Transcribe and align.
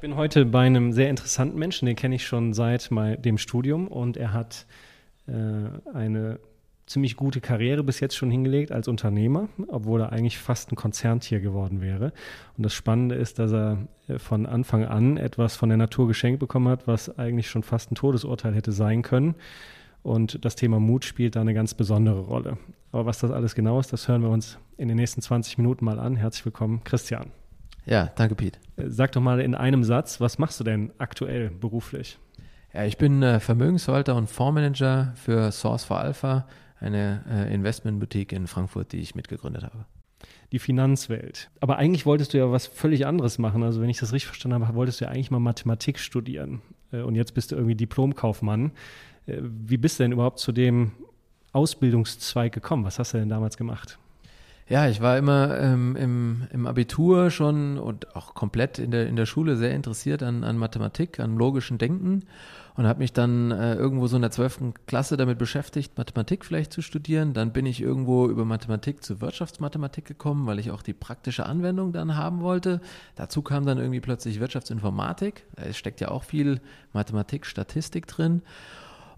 Bin 0.00 0.16
heute 0.16 0.46
bei 0.46 0.60
einem 0.60 0.92
sehr 0.92 1.10
interessanten 1.10 1.58
Menschen, 1.58 1.86
den 1.86 1.96
kenne 1.96 2.14
ich 2.14 2.26
schon 2.26 2.52
seit 2.52 2.90
dem 2.90 3.38
Studium 3.38 3.86
und 3.86 4.16
er 4.16 4.32
hat 4.32 4.66
äh, 5.26 5.32
eine 5.92 6.40
ziemlich 6.86 7.16
gute 7.16 7.40
Karriere 7.40 7.84
bis 7.84 8.00
jetzt 8.00 8.16
schon 8.16 8.30
hingelegt 8.30 8.72
als 8.72 8.88
Unternehmer, 8.88 9.48
obwohl 9.68 10.00
er 10.00 10.12
eigentlich 10.12 10.38
fast 10.38 10.72
ein 10.72 10.76
Konzerntier 10.76 11.40
geworden 11.40 11.80
wäre. 11.80 12.12
Und 12.56 12.64
das 12.64 12.74
Spannende 12.74 13.14
ist, 13.14 13.38
dass 13.38 13.52
er 13.52 13.86
äh, 14.08 14.18
von 14.18 14.46
Anfang 14.46 14.84
an 14.84 15.16
etwas 15.18 15.56
von 15.56 15.68
der 15.68 15.78
Natur 15.78 16.08
geschenkt 16.08 16.40
bekommen 16.40 16.68
hat, 16.68 16.88
was 16.88 17.18
eigentlich 17.18 17.48
schon 17.48 17.62
fast 17.62 17.92
ein 17.92 17.94
Todesurteil 17.94 18.54
hätte 18.54 18.72
sein 18.72 19.02
können. 19.02 19.34
Und 20.02 20.44
das 20.44 20.56
Thema 20.56 20.80
Mut 20.80 21.04
spielt 21.04 21.36
da 21.36 21.42
eine 21.42 21.52
ganz 21.52 21.74
besondere 21.74 22.20
Rolle. 22.20 22.56
Aber 22.90 23.04
was 23.04 23.18
das 23.18 23.30
alles 23.30 23.54
genau 23.54 23.78
ist, 23.78 23.92
das 23.92 24.08
hören 24.08 24.22
wir 24.22 24.30
uns 24.30 24.58
in 24.78 24.88
den 24.88 24.96
nächsten 24.96 25.20
20 25.20 25.58
Minuten 25.58 25.84
mal 25.84 26.00
an. 26.00 26.16
Herzlich 26.16 26.46
willkommen, 26.46 26.82
Christian. 26.84 27.30
Ja, 27.86 28.10
danke, 28.16 28.34
Pete. 28.34 28.58
Äh, 28.76 28.88
sag 28.88 29.12
doch 29.12 29.20
mal 29.20 29.40
in 29.40 29.54
einem 29.54 29.84
Satz, 29.84 30.20
was 30.20 30.38
machst 30.38 30.60
du 30.60 30.64
denn 30.64 30.92
aktuell 30.98 31.50
beruflich? 31.50 32.18
Ja, 32.72 32.84
ich 32.84 32.98
bin 32.98 33.22
äh, 33.22 33.40
Vermögensverwalter 33.40 34.14
und 34.14 34.28
Fondsmanager 34.28 35.12
für 35.16 35.50
Source 35.50 35.84
for 35.84 35.98
Alpha, 35.98 36.46
eine 36.78 37.24
äh, 37.28 37.52
Investmentboutique 37.52 38.32
in 38.32 38.46
Frankfurt, 38.46 38.92
die 38.92 38.98
ich 38.98 39.14
mitgegründet 39.14 39.64
habe. 39.64 39.86
Die 40.52 40.58
Finanzwelt. 40.58 41.50
Aber 41.60 41.78
eigentlich 41.78 42.06
wolltest 42.06 42.32
du 42.32 42.38
ja 42.38 42.50
was 42.50 42.66
völlig 42.66 43.06
anderes 43.06 43.38
machen. 43.38 43.62
Also 43.62 43.80
wenn 43.80 43.88
ich 43.88 43.98
das 43.98 44.12
richtig 44.12 44.26
verstanden 44.26 44.64
habe, 44.64 44.76
wolltest 44.76 45.00
du 45.00 45.04
ja 45.04 45.10
eigentlich 45.10 45.30
mal 45.30 45.40
Mathematik 45.40 45.98
studieren. 45.98 46.62
Äh, 46.92 47.00
und 47.00 47.14
jetzt 47.16 47.34
bist 47.34 47.50
du 47.50 47.56
irgendwie 47.56 47.74
Diplomkaufmann. 47.74 48.72
Äh, 49.26 49.38
wie 49.40 49.76
bist 49.76 49.98
du 49.98 50.04
denn 50.04 50.12
überhaupt 50.12 50.38
zu 50.38 50.52
dem 50.52 50.92
Ausbildungszweig 51.52 52.52
gekommen? 52.52 52.84
Was 52.84 52.98
hast 52.98 53.14
du 53.14 53.18
denn 53.18 53.28
damals 53.28 53.56
gemacht? 53.56 53.98
Ja, 54.70 54.86
ich 54.86 55.00
war 55.00 55.18
immer 55.18 55.58
ähm, 55.58 55.96
im, 55.96 56.46
im 56.52 56.68
Abitur 56.68 57.30
schon 57.30 57.76
und 57.76 58.14
auch 58.14 58.34
komplett 58.34 58.78
in 58.78 58.92
der, 58.92 59.08
in 59.08 59.16
der 59.16 59.26
Schule 59.26 59.56
sehr 59.56 59.74
interessiert 59.74 60.22
an, 60.22 60.44
an 60.44 60.56
Mathematik, 60.56 61.18
an 61.18 61.36
logischen 61.36 61.76
Denken 61.76 62.22
und 62.76 62.86
habe 62.86 63.00
mich 63.00 63.12
dann 63.12 63.50
äh, 63.50 63.74
irgendwo 63.74 64.06
so 64.06 64.14
in 64.14 64.22
der 64.22 64.30
12. 64.30 64.74
Klasse 64.86 65.16
damit 65.16 65.38
beschäftigt, 65.38 65.98
Mathematik 65.98 66.44
vielleicht 66.44 66.72
zu 66.72 66.82
studieren. 66.82 67.32
Dann 67.32 67.52
bin 67.52 67.66
ich 67.66 67.80
irgendwo 67.80 68.28
über 68.28 68.44
Mathematik 68.44 69.02
zu 69.02 69.20
Wirtschaftsmathematik 69.20 70.04
gekommen, 70.04 70.46
weil 70.46 70.60
ich 70.60 70.70
auch 70.70 70.82
die 70.82 70.94
praktische 70.94 71.46
Anwendung 71.46 71.92
dann 71.92 72.16
haben 72.16 72.40
wollte. 72.40 72.80
Dazu 73.16 73.42
kam 73.42 73.66
dann 73.66 73.78
irgendwie 73.78 73.98
plötzlich 73.98 74.38
Wirtschaftsinformatik. 74.38 75.46
Es 75.56 75.78
steckt 75.78 76.00
ja 76.00 76.12
auch 76.12 76.22
viel 76.22 76.60
Mathematik, 76.92 77.44
Statistik 77.44 78.06
drin. 78.06 78.42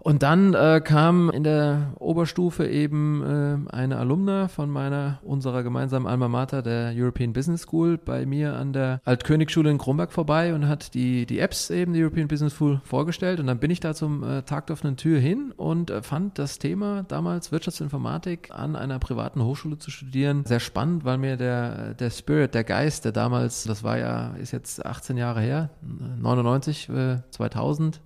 Und 0.03 0.21
dann 0.21 0.53
äh, 0.53 0.81
kam 0.83 1.29
in 1.29 1.45
der 1.45 1.93
Oberstufe 1.97 2.67
eben 2.67 3.23
äh, 3.71 3.73
eine 3.73 3.95
Alumna 3.97 4.49
von 4.49 4.69
meiner, 4.69 5.19
unserer 5.23 5.63
gemeinsamen 5.63 6.07
Alma 6.07 6.27
Mater, 6.27 6.61
der 6.61 6.91
European 6.93 7.31
Business 7.31 7.61
School, 7.61 7.97
bei 7.97 8.25
mir 8.25 8.57
an 8.57 8.73
der 8.73 8.99
Altkönigsschule 9.05 9.71
in 9.71 9.77
Kronberg 9.77 10.11
vorbei 10.11 10.53
und 10.53 10.67
hat 10.67 10.93
die, 10.93 11.25
die 11.25 11.39
Apps 11.39 11.69
eben, 11.69 11.93
die 11.93 12.03
European 12.03 12.27
Business 12.27 12.55
School, 12.55 12.81
vorgestellt. 12.83 13.39
Und 13.39 13.47
dann 13.47 13.59
bin 13.59 13.71
ich 13.71 13.79
da 13.79 13.93
zum 13.93 14.23
äh, 14.23 14.41
Tag 14.41 14.67
der 14.67 14.73
offenen 14.73 14.97
Tür 14.97 15.19
hin 15.19 15.53
und 15.55 15.89
äh, 15.89 16.01
fand 16.01 16.37
das 16.37 16.59
Thema 16.59 17.03
damals 17.03 17.53
Wirtschaftsinformatik 17.53 18.49
an 18.51 18.75
einer 18.75 18.99
privaten 18.99 19.41
Hochschule 19.41 19.77
zu 19.77 19.89
studieren 19.89 20.43
sehr 20.45 20.59
spannend, 20.59 21.05
weil 21.05 21.17
mir 21.17 21.37
der, 21.37 21.93
der 21.93 22.09
Spirit, 22.09 22.53
der 22.53 22.65
Geist, 22.65 23.05
der 23.05 23.13
damals, 23.13 23.63
das 23.63 23.83
war 23.83 23.97
ja, 23.97 24.33
ist 24.35 24.51
jetzt 24.51 24.85
18 24.85 25.15
Jahre 25.15 25.39
her, 25.39 25.69
99, 25.81 26.89
2000, 27.29 28.01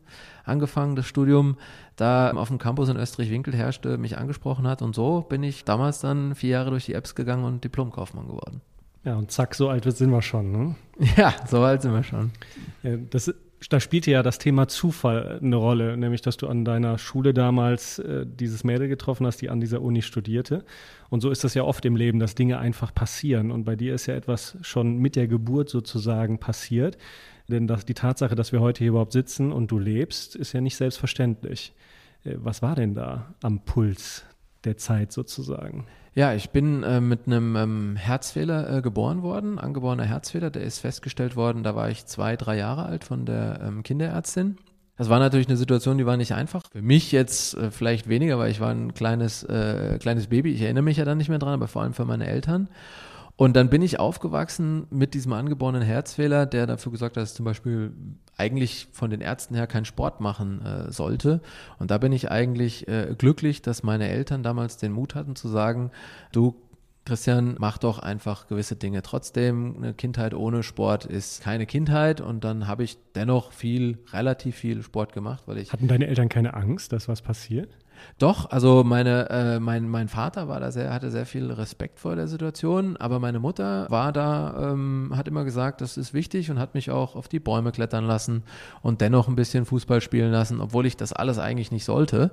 angefangen, 0.47 0.95
das 0.95 1.05
Studium, 1.05 1.57
da 1.95 2.31
auf 2.31 2.47
dem 2.47 2.57
Campus 2.57 2.89
in 2.89 2.97
Österreich-Winkel 2.97 3.53
herrschte, 3.53 3.97
mich 3.97 4.17
angesprochen 4.17 4.67
hat. 4.67 4.81
Und 4.81 4.95
so 4.95 5.21
bin 5.21 5.43
ich 5.43 5.65
damals 5.65 5.99
dann 5.99 6.35
vier 6.35 6.51
Jahre 6.51 6.69
durch 6.71 6.85
die 6.85 6.93
Apps 6.93 7.15
gegangen 7.15 7.43
und 7.45 7.63
Diplomkaufmann 7.63 8.27
geworden. 8.27 8.61
Ja, 9.03 9.15
und 9.15 9.31
zack, 9.31 9.55
so 9.55 9.69
alt 9.69 9.85
sind 9.85 10.11
wir 10.11 10.21
schon, 10.21 10.51
ne? 10.51 10.75
Ja, 11.17 11.33
so 11.47 11.61
alt 11.61 11.81
sind 11.81 11.93
wir 11.93 12.03
schon. 12.03 12.31
Ja, 12.83 12.97
das, 13.09 13.33
da 13.69 13.79
spielte 13.79 14.11
ja 14.11 14.21
das 14.21 14.37
Thema 14.37 14.67
Zufall 14.67 15.39
eine 15.41 15.55
Rolle, 15.55 15.97
nämlich 15.97 16.21
dass 16.21 16.37
du 16.37 16.47
an 16.47 16.65
deiner 16.65 16.97
Schule 16.97 17.33
damals 17.33 17.99
äh, 17.99 18.25
dieses 18.25 18.63
Mädel 18.63 18.87
getroffen 18.87 19.25
hast, 19.25 19.41
die 19.41 19.49
an 19.49 19.59
dieser 19.59 19.81
Uni 19.81 20.01
studierte. 20.01 20.63
Und 21.09 21.21
so 21.21 21.31
ist 21.31 21.43
das 21.43 21.53
ja 21.53 21.63
oft 21.63 21.85
im 21.85 21.95
Leben, 21.95 22.19
dass 22.19 22.35
Dinge 22.35 22.59
einfach 22.59 22.93
passieren. 22.93 23.51
Und 23.51 23.63
bei 23.63 23.75
dir 23.75 23.95
ist 23.95 24.05
ja 24.05 24.15
etwas 24.15 24.57
schon 24.61 24.97
mit 24.97 25.15
der 25.15 25.27
Geburt 25.27 25.69
sozusagen 25.69 26.37
passiert. 26.39 26.97
Denn 27.49 27.67
das, 27.67 27.85
die 27.85 27.93
Tatsache, 27.93 28.35
dass 28.35 28.51
wir 28.51 28.59
heute 28.59 28.79
hier 28.79 28.89
überhaupt 28.89 29.13
sitzen 29.13 29.51
und 29.51 29.71
du 29.71 29.79
lebst, 29.79 30.35
ist 30.35 30.53
ja 30.53 30.61
nicht 30.61 30.75
selbstverständlich. 30.75 31.73
Äh, 32.23 32.35
was 32.37 32.61
war 32.61 32.75
denn 32.75 32.93
da 32.93 33.33
am 33.41 33.61
Puls 33.61 34.23
der 34.63 34.77
Zeit 34.77 35.11
sozusagen? 35.11 35.87
Ja, 36.13 36.33
ich 36.33 36.49
bin 36.49 36.81
äh, 36.83 36.99
mit 36.99 37.27
einem 37.27 37.55
ähm, 37.55 37.95
Herzfehler 37.95 38.77
äh, 38.77 38.81
geboren 38.81 39.21
worden, 39.21 39.59
angeborener 39.59 40.05
Herzfehler. 40.05 40.49
Der 40.49 40.63
ist 40.63 40.79
festgestellt 40.79 41.35
worden, 41.35 41.63
da 41.63 41.75
war 41.75 41.89
ich 41.89 42.05
zwei, 42.07 42.35
drei 42.35 42.57
Jahre 42.57 42.85
alt 42.85 43.03
von 43.03 43.25
der 43.25 43.61
ähm, 43.63 43.83
Kinderärztin. 43.83 44.57
Das 44.97 45.09
war 45.09 45.19
natürlich 45.19 45.47
eine 45.47 45.57
Situation, 45.57 45.99
die 45.99 46.07
war 46.07 46.17
nicht 46.17 46.33
einfach. 46.33 46.63
Für 46.71 46.81
mich 46.81 47.11
jetzt 47.11 47.55
äh, 47.55 47.69
vielleicht 47.69 48.09
weniger, 48.09 48.39
weil 48.39 48.49
ich 48.49 48.59
war 48.59 48.71
ein 48.71 48.95
kleines, 48.95 49.43
äh, 49.43 49.99
kleines 49.99 50.25
Baby. 50.25 50.53
Ich 50.53 50.61
erinnere 50.63 50.83
mich 50.83 50.97
ja 50.97 51.05
dann 51.05 51.19
nicht 51.19 51.29
mehr 51.29 51.37
dran, 51.37 51.53
aber 51.53 51.67
vor 51.67 51.83
allem 51.83 51.93
für 51.93 52.05
meine 52.05 52.25
Eltern. 52.25 52.67
Und 53.37 53.55
dann 53.55 53.69
bin 53.69 53.83
ich 53.83 53.99
aufgewachsen 53.99 54.87
mit 54.89 55.13
diesem 55.13 55.31
angeborenen 55.31 55.83
Herzfehler, 55.83 56.47
der 56.47 56.65
dafür 56.65 56.91
gesorgt 56.91 57.17
hat, 57.17 57.23
dass 57.23 57.35
zum 57.35 57.45
Beispiel 57.45 57.93
eigentlich 58.35 58.87
von 58.91 59.11
den 59.11 59.21
Ärzten 59.21 59.53
her 59.53 59.67
keinen 59.67 59.85
Sport 59.85 60.21
machen 60.21 60.65
äh, 60.65 60.91
sollte. 60.91 61.41
Und 61.77 61.91
da 61.91 61.99
bin 61.99 62.11
ich 62.11 62.31
eigentlich 62.31 62.87
äh, 62.87 63.13
glücklich, 63.15 63.61
dass 63.61 63.83
meine 63.83 64.09
Eltern 64.09 64.41
damals 64.41 64.77
den 64.77 64.91
Mut 64.91 65.13
hatten 65.13 65.35
zu 65.35 65.47
sagen, 65.49 65.91
du 66.31 66.55
Christian, 67.05 67.55
mach 67.57 67.77
doch 67.77 67.99
einfach 67.99 68.47
gewisse 68.47 68.75
Dinge. 68.75 69.01
Trotzdem, 69.01 69.77
eine 69.77 69.93
Kindheit 69.93 70.33
ohne 70.33 70.61
Sport 70.61 71.05
ist 71.05 71.41
keine 71.41 71.65
Kindheit 71.65 72.19
und 72.19 72.43
dann 72.43 72.67
habe 72.67 72.83
ich 72.83 72.97
dennoch 73.15 73.53
viel, 73.53 73.99
relativ 74.11 74.57
viel 74.57 74.83
Sport 74.83 75.13
gemacht, 75.13 75.43
weil 75.45 75.57
ich. 75.59 75.71
Hatten 75.71 75.87
deine 75.87 76.07
Eltern 76.07 76.27
keine 76.27 76.53
Angst, 76.53 76.91
dass 76.91 77.07
was 77.07 77.21
passiert? 77.21 77.69
Doch, 78.19 78.49
also 78.49 78.83
meine, 78.83 79.29
äh, 79.29 79.59
mein, 79.59 79.87
mein 79.89 80.07
Vater 80.07 80.47
war 80.47 80.59
da 80.59 80.71
sehr, 80.71 80.93
hatte 80.93 81.11
sehr 81.11 81.25
viel 81.25 81.51
Respekt 81.51 81.99
vor 81.99 82.15
der 82.15 82.27
Situation, 82.27 82.97
aber 82.97 83.19
meine 83.19 83.39
Mutter 83.39 83.85
war 83.89 84.11
da, 84.11 84.71
ähm, 84.71 85.13
hat 85.15 85.27
immer 85.27 85.43
gesagt, 85.43 85.81
das 85.81 85.97
ist 85.97 86.13
wichtig 86.13 86.49
und 86.49 86.59
hat 86.59 86.73
mich 86.73 86.89
auch 86.91 87.15
auf 87.15 87.27
die 87.27 87.39
Bäume 87.39 87.71
klettern 87.71 88.05
lassen 88.05 88.43
und 88.81 89.01
dennoch 89.01 89.27
ein 89.27 89.35
bisschen 89.35 89.65
Fußball 89.65 90.01
spielen 90.01 90.31
lassen, 90.31 90.61
obwohl 90.61 90.85
ich 90.85 90.97
das 90.97 91.13
alles 91.13 91.37
eigentlich 91.37 91.71
nicht 91.71 91.85
sollte. 91.85 92.31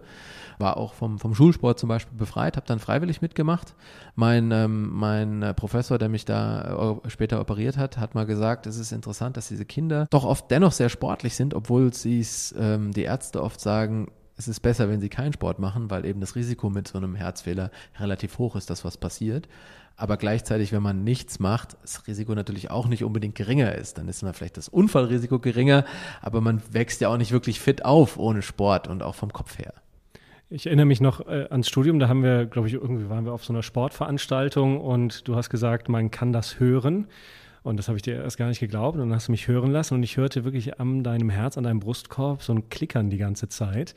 War 0.59 0.77
auch 0.77 0.95
vom, 0.95 1.19
vom 1.19 1.35
Schulsport 1.35 1.79
zum 1.79 1.89
Beispiel 1.89 2.17
befreit, 2.17 2.57
habe 2.57 2.67
dann 2.67 2.79
freiwillig 2.79 3.21
mitgemacht. 3.21 3.75
Mein, 4.15 4.51
ähm, 4.53 4.91
mein 4.93 5.43
äh, 5.43 5.53
Professor, 5.53 5.99
der 5.99 6.09
mich 6.09 6.25
da 6.25 7.01
äh, 7.05 7.11
später 7.11 7.41
operiert 7.41 7.77
hat, 7.77 7.99
hat 7.99 8.15
mal 8.15 8.25
gesagt, 8.25 8.67
es 8.67 8.79
ist 8.79 8.93
interessant, 8.93 9.37
dass 9.37 9.49
diese 9.49 9.65
Kinder 9.65 10.07
doch 10.11 10.25
oft 10.25 10.51
dennoch 10.51 10.73
sehr 10.73 10.89
sportlich 10.89 11.35
sind, 11.35 11.55
obwohl 11.55 11.93
sie 11.93 12.21
es 12.21 12.55
ähm, 12.59 12.93
die 12.93 13.03
Ärzte 13.03 13.43
oft 13.43 13.61
sagen, 13.61 14.09
es 14.37 14.49
ist 14.49 14.61
besser, 14.61 14.89
wenn 14.89 15.01
sie 15.01 15.09
keinen 15.09 15.33
Sport 15.33 15.59
machen, 15.59 15.91
weil 15.91 16.05
eben 16.05 16.21
das 16.21 16.35
Risiko 16.35 16.71
mit 16.71 16.89
so 16.89 16.99
einem 16.99 17.15
Herzfehler 17.15 17.71
relativ 17.99 18.39
hoch 18.39 18.57
ist, 18.57 18.71
dass 18.71 18.85
was 18.85 18.97
passiert. 18.97 19.49
Aber 19.97 20.17
gleichzeitig, 20.17 20.73
wenn 20.73 20.83
man 20.83 21.05
nichts 21.05 21.39
macht, 21.39 21.77
das 21.83 22.07
Risiko 22.09 22.35
natürlich 22.35 22.71
auch 22.71 22.89
nicht 22.89 23.05
unbedingt 23.05 23.37
geringer 23.37 23.75
ist. 23.77 23.97
Dann 23.97 24.09
ist 24.09 24.23
man 24.23 24.35
vielleicht 24.35 24.57
das 24.57 24.69
Unfallrisiko 24.69 25.39
geringer, 25.39 25.85
aber 26.21 26.41
man 26.41 26.63
wächst 26.73 27.01
ja 27.01 27.09
auch 27.09 27.17
nicht 27.17 27.31
wirklich 27.31 27.61
fit 27.61 27.85
auf 27.85 28.19
ohne 28.19 28.43
Sport 28.43 28.89
und 28.89 29.05
auch 29.05 29.15
vom 29.15 29.33
Kopf 29.33 29.59
her. 29.59 29.73
Ich 30.51 30.67
erinnere 30.67 30.87
mich 30.87 31.01
noch 31.01 31.27
äh, 31.27 31.47
ans 31.51 31.69
Studium, 31.69 31.99
da 31.99 32.09
haben 32.09 32.23
wir, 32.23 32.47
glaube 32.47 32.69
ich, 32.69 32.75
irgendwie 32.75 33.09
waren 33.09 33.25
wir 33.25 33.33
auf 33.33 33.45
so 33.45 33.53
einer 33.53 33.63
Sportveranstaltung 33.63 34.81
und 34.81 35.27
du 35.27 35.37
hast 35.37 35.49
gesagt, 35.49 35.89
man 35.89 36.11
kann 36.11 36.33
das 36.33 36.59
hören. 36.59 37.07
Und 37.65 37.79
das 37.79 37.89
habe 37.89 37.97
ich 37.97 38.03
dir 38.03 38.23
erst 38.23 38.37
gar 38.37 38.49
nicht 38.49 38.61
geglaubt. 38.61 38.97
Und 38.97 39.09
dann 39.09 39.15
hast 39.15 39.27
du 39.27 39.33
mich 39.33 39.49
hören 39.49 39.73
lassen 39.73 39.95
und 39.95 40.03
ich 40.03 40.17
hörte 40.17 40.45
wirklich 40.45 40.79
an 40.79 41.03
deinem 41.03 41.31
Herz, 41.31 41.59
an 41.59 41.65
deinem 41.65 41.81
Brustkorb 41.81 42.43
so 42.43 42.53
ein 42.53 42.69
Klickern 42.69 43.11
die 43.11 43.19
ganze 43.19 43.49
Zeit. 43.49 43.97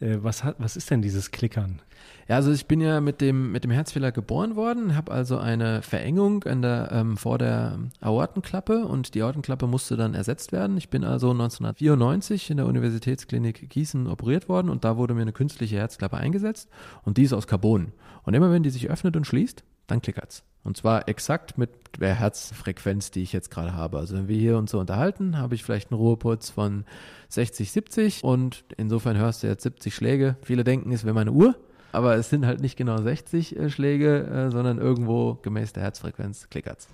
Äh, 0.00 0.18
was, 0.20 0.44
hat, 0.44 0.56
was 0.58 0.76
ist 0.76 0.90
denn 0.90 1.00
dieses 1.00 1.30
Klickern? 1.30 1.80
Ja, 2.28 2.36
also 2.36 2.52
ich 2.52 2.66
bin 2.66 2.80
ja 2.80 3.00
mit 3.00 3.22
dem, 3.22 3.52
mit 3.52 3.64
dem 3.64 3.70
Herzfehler 3.70 4.12
geboren 4.12 4.54
worden, 4.54 4.94
habe 4.94 5.12
also 5.12 5.38
eine 5.38 5.80
Verengung 5.80 6.44
an 6.44 6.60
der, 6.60 6.90
ähm, 6.92 7.16
vor 7.16 7.38
der 7.38 7.78
Aortenklappe 8.00 8.84
und 8.84 9.14
die 9.14 9.22
Aortenklappe 9.22 9.66
musste 9.66 9.96
dann 9.96 10.12
ersetzt 10.12 10.52
werden. 10.52 10.76
Ich 10.76 10.90
bin 10.90 11.02
also 11.02 11.30
1994 11.30 12.50
in 12.50 12.58
der 12.58 12.66
Universitätsklinik 12.66 13.70
Gießen 13.70 14.08
operiert 14.08 14.48
worden 14.48 14.68
und 14.68 14.84
da 14.84 14.98
wurde 14.98 15.14
mir 15.14 15.22
eine 15.22 15.32
künstliche 15.32 15.76
Herzklappe 15.76 16.18
eingesetzt 16.18 16.68
und 17.04 17.16
die 17.16 17.22
ist 17.22 17.32
aus 17.32 17.46
Carbon. 17.46 17.92
Und 18.24 18.34
immer 18.34 18.50
wenn 18.50 18.62
die 18.62 18.70
sich 18.70 18.90
öffnet 18.90 19.16
und 19.16 19.26
schließt, 19.26 19.64
dann 19.86 20.02
klickert's. 20.02 20.44
Und 20.66 20.76
zwar 20.76 21.08
exakt 21.08 21.58
mit 21.58 21.70
der 22.00 22.16
Herzfrequenz, 22.16 23.12
die 23.12 23.22
ich 23.22 23.32
jetzt 23.32 23.52
gerade 23.52 23.74
habe. 23.74 23.98
Also 23.98 24.16
wenn 24.16 24.26
wir 24.26 24.36
hier 24.36 24.58
uns 24.58 24.72
so 24.72 24.80
unterhalten, 24.80 25.38
habe 25.38 25.54
ich 25.54 25.62
vielleicht 25.62 25.92
einen 25.92 26.00
Ruhepuls 26.00 26.50
von 26.50 26.84
60, 27.28 27.70
70 27.70 28.24
und 28.24 28.64
insofern 28.76 29.16
hörst 29.16 29.44
du 29.44 29.46
jetzt 29.46 29.62
70 29.62 29.94
Schläge. 29.94 30.36
Viele 30.42 30.64
denken, 30.64 30.90
es 30.90 31.04
wäre 31.04 31.14
meine 31.14 31.30
Uhr, 31.30 31.54
aber 31.92 32.16
es 32.16 32.30
sind 32.30 32.46
halt 32.46 32.60
nicht 32.60 32.76
genau 32.76 33.00
60 33.00 33.56
äh, 33.56 33.70
Schläge, 33.70 34.26
äh, 34.26 34.50
sondern 34.50 34.78
irgendwo 34.78 35.34
gemäß 35.34 35.72
der 35.72 35.84
Herzfrequenz 35.84 36.50
klickert's. 36.50 36.88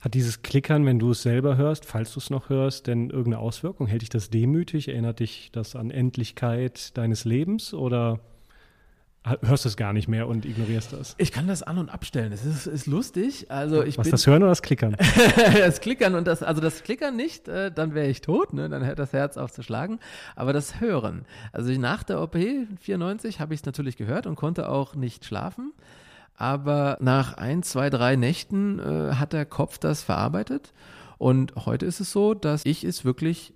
Hat 0.00 0.14
dieses 0.14 0.40
Klickern, 0.40 0.86
wenn 0.86 0.98
du 0.98 1.10
es 1.10 1.20
selber 1.20 1.58
hörst, 1.58 1.84
falls 1.84 2.14
du 2.14 2.20
es 2.20 2.30
noch 2.30 2.48
hörst, 2.48 2.86
denn 2.86 3.10
irgendeine 3.10 3.40
Auswirkung? 3.40 3.88
Hält 3.88 4.00
dich 4.00 4.08
das 4.08 4.30
demütig? 4.30 4.88
Erinnert 4.88 5.20
dich 5.20 5.50
das 5.52 5.76
an 5.76 5.90
Endlichkeit 5.90 6.96
deines 6.96 7.26
Lebens 7.26 7.74
oder 7.74 8.20
hörst 9.42 9.64
du 9.64 9.68
es 9.68 9.76
gar 9.76 9.92
nicht 9.92 10.08
mehr 10.08 10.28
und 10.28 10.44
ignorierst 10.44 10.92
das? 10.92 11.14
Ich 11.18 11.32
kann 11.32 11.46
das 11.46 11.62
an- 11.62 11.78
und 11.78 11.88
abstellen. 11.88 12.32
Es 12.32 12.44
ist, 12.44 12.66
ist 12.66 12.86
lustig. 12.86 13.50
Also 13.50 13.82
ich 13.82 13.98
Was, 13.98 14.04
bin, 14.04 14.10
das 14.12 14.26
Hören 14.26 14.42
oder 14.42 14.50
das 14.50 14.62
Klickern? 14.62 14.96
das 15.36 15.80
Klickern 15.80 16.14
und 16.14 16.26
das, 16.26 16.42
also 16.42 16.60
das 16.60 16.82
Klickern 16.82 17.16
nicht, 17.16 17.48
äh, 17.48 17.70
dann 17.70 17.94
wäre 17.94 18.08
ich 18.08 18.20
tot, 18.20 18.52
ne? 18.52 18.68
dann 18.68 18.84
hört 18.84 18.98
das 18.98 19.12
Herz 19.12 19.36
auf 19.36 19.52
zu 19.52 19.62
schlagen. 19.62 19.98
Aber 20.36 20.52
das 20.52 20.80
Hören, 20.80 21.24
also 21.52 21.70
nach 21.72 22.02
der 22.02 22.20
OP 22.20 22.36
94 22.80 23.40
habe 23.40 23.54
ich 23.54 23.60
es 23.60 23.66
natürlich 23.66 23.96
gehört 23.96 24.26
und 24.26 24.36
konnte 24.36 24.68
auch 24.68 24.94
nicht 24.94 25.24
schlafen. 25.24 25.72
Aber 26.34 26.98
nach 27.00 27.34
ein, 27.34 27.62
zwei, 27.62 27.90
drei 27.90 28.14
Nächten 28.14 28.78
äh, 28.78 29.14
hat 29.14 29.32
der 29.32 29.44
Kopf 29.44 29.78
das 29.78 30.02
verarbeitet. 30.02 30.72
Und 31.18 31.54
heute 31.66 31.84
ist 31.84 31.98
es 31.98 32.12
so, 32.12 32.32
dass 32.34 32.64
ich 32.64 32.84
es 32.84 33.04
wirklich, 33.04 33.52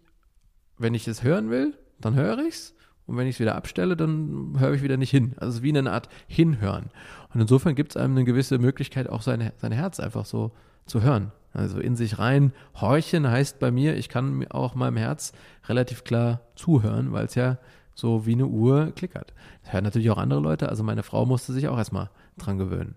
wenn 0.79 0.95
ich 0.95 1.07
es 1.07 1.23
hören 1.23 1.49
will, 1.49 1.75
dann 2.01 2.17
höre 2.17 2.39
ich 2.41 2.55
es. 2.55 2.75
Und 3.07 3.17
wenn 3.17 3.27
ich 3.27 3.37
es 3.37 3.41
wieder 3.41 3.57
abstelle, 3.57 3.97
dann 3.97 4.57
höre 4.59 4.75
ich 4.75 4.83
wieder 4.83 4.97
nicht 4.97 5.11
hin. 5.11 5.33
Also 5.37 5.51
es 5.51 5.55
ist 5.57 5.63
wie 5.63 5.77
eine 5.77 5.91
Art 5.91 6.09
Hinhören. 6.27 6.91
Und 7.35 7.41
insofern 7.41 7.75
gibt 7.75 7.93
es 7.93 7.97
einem 7.97 8.17
eine 8.17 8.25
gewisse 8.25 8.59
Möglichkeit, 8.59 9.09
auch 9.09 9.23
seine, 9.23 9.53
sein 9.57 9.73
Herz 9.73 10.01
einfach 10.01 10.25
so 10.25 10.53
zu 10.87 11.03
hören. 11.03 11.33
Also 11.53 11.81
in 11.81 11.97
sich 11.97 12.19
rein 12.19 12.53
horchen 12.81 13.29
heißt 13.29 13.59
bei 13.59 13.71
mir, 13.71 13.97
ich 13.97 14.09
kann 14.09 14.47
auch 14.51 14.75
meinem 14.75 14.97
Herz 14.97 15.33
relativ 15.69 16.05
klar 16.05 16.41
zuhören, 16.55 17.13
weil 17.13 17.27
es 17.27 17.35
ja 17.35 17.59
so 17.95 18.25
wie 18.25 18.33
eine 18.33 18.47
Uhr 18.47 18.93
klickert. 18.95 19.35
Das 19.63 19.75
hören 19.75 19.85
natürlich 19.85 20.11
auch 20.11 20.19
andere 20.19 20.41
Leute. 20.41 20.69
Also 20.69 20.83
meine 20.83 21.03
Frau 21.03 21.27
musste 21.27 21.53
sich 21.53 21.69
auch 21.69 21.77
erstmal 21.77 22.09
dran 22.39 22.59
gewöhnen. 22.59 22.95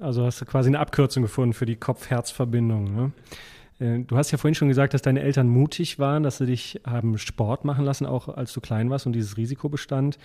Also 0.00 0.24
hast 0.24 0.40
du 0.40 0.44
quasi 0.44 0.68
eine 0.68 0.80
Abkürzung 0.80 1.22
gefunden 1.22 1.52
für 1.52 1.66
die 1.66 1.76
Kopf-Herz-Verbindung. 1.76 2.94
Ne? 2.94 3.12
Äh, 3.78 4.00
du 4.00 4.16
hast 4.16 4.30
ja 4.30 4.38
vorhin 4.38 4.54
schon 4.54 4.68
gesagt, 4.68 4.94
dass 4.94 5.02
deine 5.02 5.20
Eltern 5.20 5.48
mutig 5.48 5.98
waren, 5.98 6.22
dass 6.22 6.38
sie 6.38 6.46
dich 6.46 6.80
haben 6.84 7.18
Sport 7.18 7.64
machen 7.64 7.84
lassen, 7.84 8.06
auch 8.06 8.28
als 8.28 8.52
du 8.52 8.60
klein 8.60 8.90
warst 8.90 9.06
und 9.06 9.12
dieses 9.12 9.36
Risiko 9.36 9.68
bestand. 9.68 10.18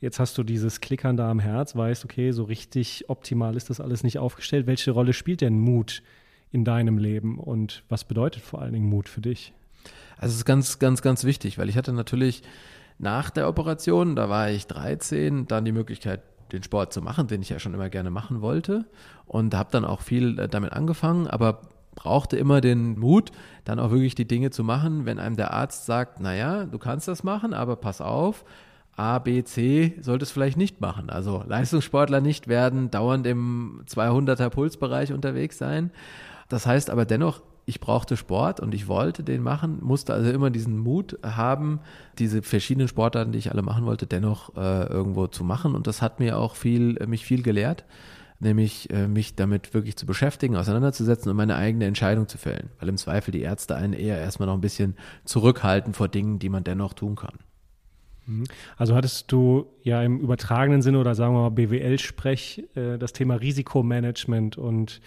Jetzt 0.00 0.18
hast 0.18 0.36
du 0.38 0.42
dieses 0.42 0.80
Klickern 0.80 1.16
da 1.16 1.30
am 1.30 1.40
Herz, 1.40 1.76
weißt, 1.76 2.04
okay, 2.04 2.32
so 2.32 2.44
richtig 2.44 3.08
optimal 3.08 3.56
ist 3.56 3.70
das 3.70 3.80
alles 3.80 4.02
nicht 4.02 4.18
aufgestellt. 4.18 4.66
Welche 4.66 4.92
Rolle 4.92 5.12
spielt 5.12 5.40
denn 5.40 5.58
Mut 5.58 6.02
in 6.52 6.64
deinem 6.64 6.98
Leben 6.98 7.38
und 7.38 7.84
was 7.88 8.04
bedeutet 8.04 8.42
vor 8.42 8.60
allen 8.60 8.72
Dingen 8.72 8.88
Mut 8.88 9.08
für 9.08 9.20
dich? 9.20 9.52
Also 10.16 10.32
es 10.32 10.38
ist 10.38 10.44
ganz, 10.44 10.78
ganz, 10.78 11.02
ganz 11.02 11.24
wichtig, 11.24 11.58
weil 11.58 11.68
ich 11.68 11.76
hatte 11.76 11.92
natürlich 11.92 12.42
nach 12.98 13.30
der 13.30 13.48
Operation, 13.48 14.16
da 14.16 14.28
war 14.28 14.50
ich 14.50 14.66
13, 14.66 15.46
dann 15.46 15.64
die 15.64 15.72
Möglichkeit, 15.72 16.22
den 16.52 16.62
Sport 16.62 16.92
zu 16.92 17.00
machen, 17.00 17.28
den 17.28 17.42
ich 17.42 17.48
ja 17.48 17.58
schon 17.58 17.74
immer 17.74 17.88
gerne 17.88 18.10
machen 18.10 18.40
wollte 18.40 18.84
und 19.26 19.54
habe 19.54 19.70
dann 19.70 19.84
auch 19.84 20.00
viel 20.00 20.38
äh, 20.38 20.48
damit 20.48 20.72
angefangen, 20.72 21.28
aber 21.28 21.62
brauchte 22.00 22.38
immer 22.38 22.62
den 22.62 22.98
Mut, 22.98 23.30
dann 23.64 23.78
auch 23.78 23.90
wirklich 23.90 24.14
die 24.14 24.26
Dinge 24.26 24.50
zu 24.50 24.64
machen, 24.64 25.04
wenn 25.04 25.18
einem 25.18 25.36
der 25.36 25.52
Arzt 25.52 25.84
sagt, 25.84 26.18
naja, 26.18 26.64
du 26.64 26.78
kannst 26.78 27.08
das 27.08 27.22
machen, 27.24 27.52
aber 27.52 27.76
pass 27.76 28.00
auf, 28.00 28.46
A, 28.96 29.18
B, 29.18 29.44
C 29.44 29.94
solltest 30.00 30.32
vielleicht 30.32 30.56
nicht 30.56 30.80
machen. 30.80 31.10
Also 31.10 31.44
Leistungssportler 31.46 32.22
nicht 32.22 32.48
werden, 32.48 32.90
dauernd 32.90 33.26
im 33.26 33.82
200er 33.86 34.48
Pulsbereich 34.48 35.12
unterwegs 35.12 35.58
sein. 35.58 35.90
Das 36.48 36.66
heißt 36.66 36.88
aber 36.88 37.04
dennoch, 37.04 37.42
ich 37.66 37.80
brauchte 37.80 38.16
Sport 38.16 38.60
und 38.60 38.74
ich 38.74 38.88
wollte 38.88 39.22
den 39.22 39.42
machen, 39.42 39.78
musste 39.82 40.14
also 40.14 40.30
immer 40.30 40.48
diesen 40.48 40.78
Mut 40.78 41.18
haben, 41.22 41.80
diese 42.18 42.40
verschiedenen 42.40 42.88
Sportarten, 42.88 43.32
die 43.32 43.38
ich 43.38 43.50
alle 43.50 43.62
machen 43.62 43.84
wollte, 43.84 44.06
dennoch 44.06 44.56
äh, 44.56 44.86
irgendwo 44.86 45.26
zu 45.26 45.44
machen. 45.44 45.74
Und 45.74 45.86
das 45.86 46.00
hat 46.00 46.18
mir 46.18 46.38
auch 46.38 46.56
viel, 46.56 46.98
mich 47.06 47.26
viel 47.26 47.42
gelehrt, 47.42 47.84
nämlich 48.40 48.90
äh, 48.90 49.06
mich 49.06 49.36
damit 49.36 49.74
wirklich 49.74 49.96
zu 49.96 50.06
beschäftigen, 50.06 50.56
auseinanderzusetzen 50.56 51.30
und 51.30 51.36
meine 51.36 51.56
eigene 51.56 51.84
Entscheidung 51.84 52.26
zu 52.26 52.38
fällen. 52.38 52.70
Weil 52.78 52.88
im 52.88 52.96
Zweifel 52.96 53.30
die 53.30 53.42
Ärzte 53.42 53.76
einen 53.76 53.92
eher 53.92 54.18
erstmal 54.18 54.46
noch 54.46 54.54
ein 54.54 54.60
bisschen 54.60 54.96
zurückhalten 55.24 55.94
vor 55.94 56.08
Dingen, 56.08 56.38
die 56.38 56.48
man 56.48 56.64
dennoch 56.64 56.94
tun 56.94 57.16
kann. 57.16 57.38
Mhm. 58.26 58.44
Also 58.76 58.94
hattest 58.94 59.30
du 59.30 59.66
ja 59.82 60.02
im 60.02 60.18
übertragenen 60.18 60.82
Sinne 60.82 60.98
oder 60.98 61.14
sagen 61.14 61.34
wir 61.34 61.42
mal 61.42 61.50
BWL-Sprech 61.50 62.64
äh, 62.74 62.98
das 62.98 63.12
Thema 63.12 63.34
Risikomanagement 63.34 64.56
und 64.56 65.00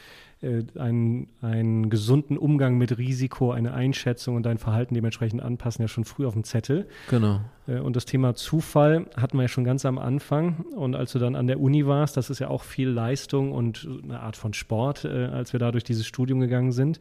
einen, 0.77 1.27
einen 1.41 1.89
gesunden 1.89 2.37
Umgang 2.37 2.77
mit 2.77 2.97
Risiko, 2.97 3.51
eine 3.51 3.73
Einschätzung 3.73 4.35
und 4.35 4.43
dein 4.43 4.57
Verhalten 4.57 4.93
dementsprechend 4.93 5.41
anpassen, 5.41 5.81
ja 5.81 5.87
schon 5.87 6.03
früh 6.03 6.25
auf 6.25 6.33
dem 6.33 6.43
Zettel. 6.43 6.87
Genau. 7.09 7.41
Äh, 7.67 7.79
und 7.79 7.95
das 7.95 8.05
Thema 8.05 8.35
Zufall 8.35 9.07
hatten 9.15 9.37
wir 9.37 9.43
ja 9.43 9.47
schon 9.47 9.63
ganz 9.63 9.85
am 9.85 9.97
Anfang. 9.97 10.65
Und 10.75 10.95
als 10.95 11.13
du 11.13 11.19
dann 11.19 11.35
an 11.35 11.47
der 11.47 11.59
Uni 11.59 11.85
warst, 11.85 12.17
das 12.17 12.29
ist 12.29 12.39
ja 12.39 12.49
auch 12.49 12.63
viel 12.63 12.89
Leistung 12.89 13.51
und 13.51 13.87
eine 14.03 14.19
Art 14.19 14.35
von 14.35 14.53
Sport, 14.53 15.05
äh, 15.05 15.25
als 15.25 15.53
wir 15.53 15.59
da 15.59 15.71
durch 15.71 15.83
dieses 15.83 16.05
Studium 16.05 16.39
gegangen 16.39 16.71
sind, 16.71 16.99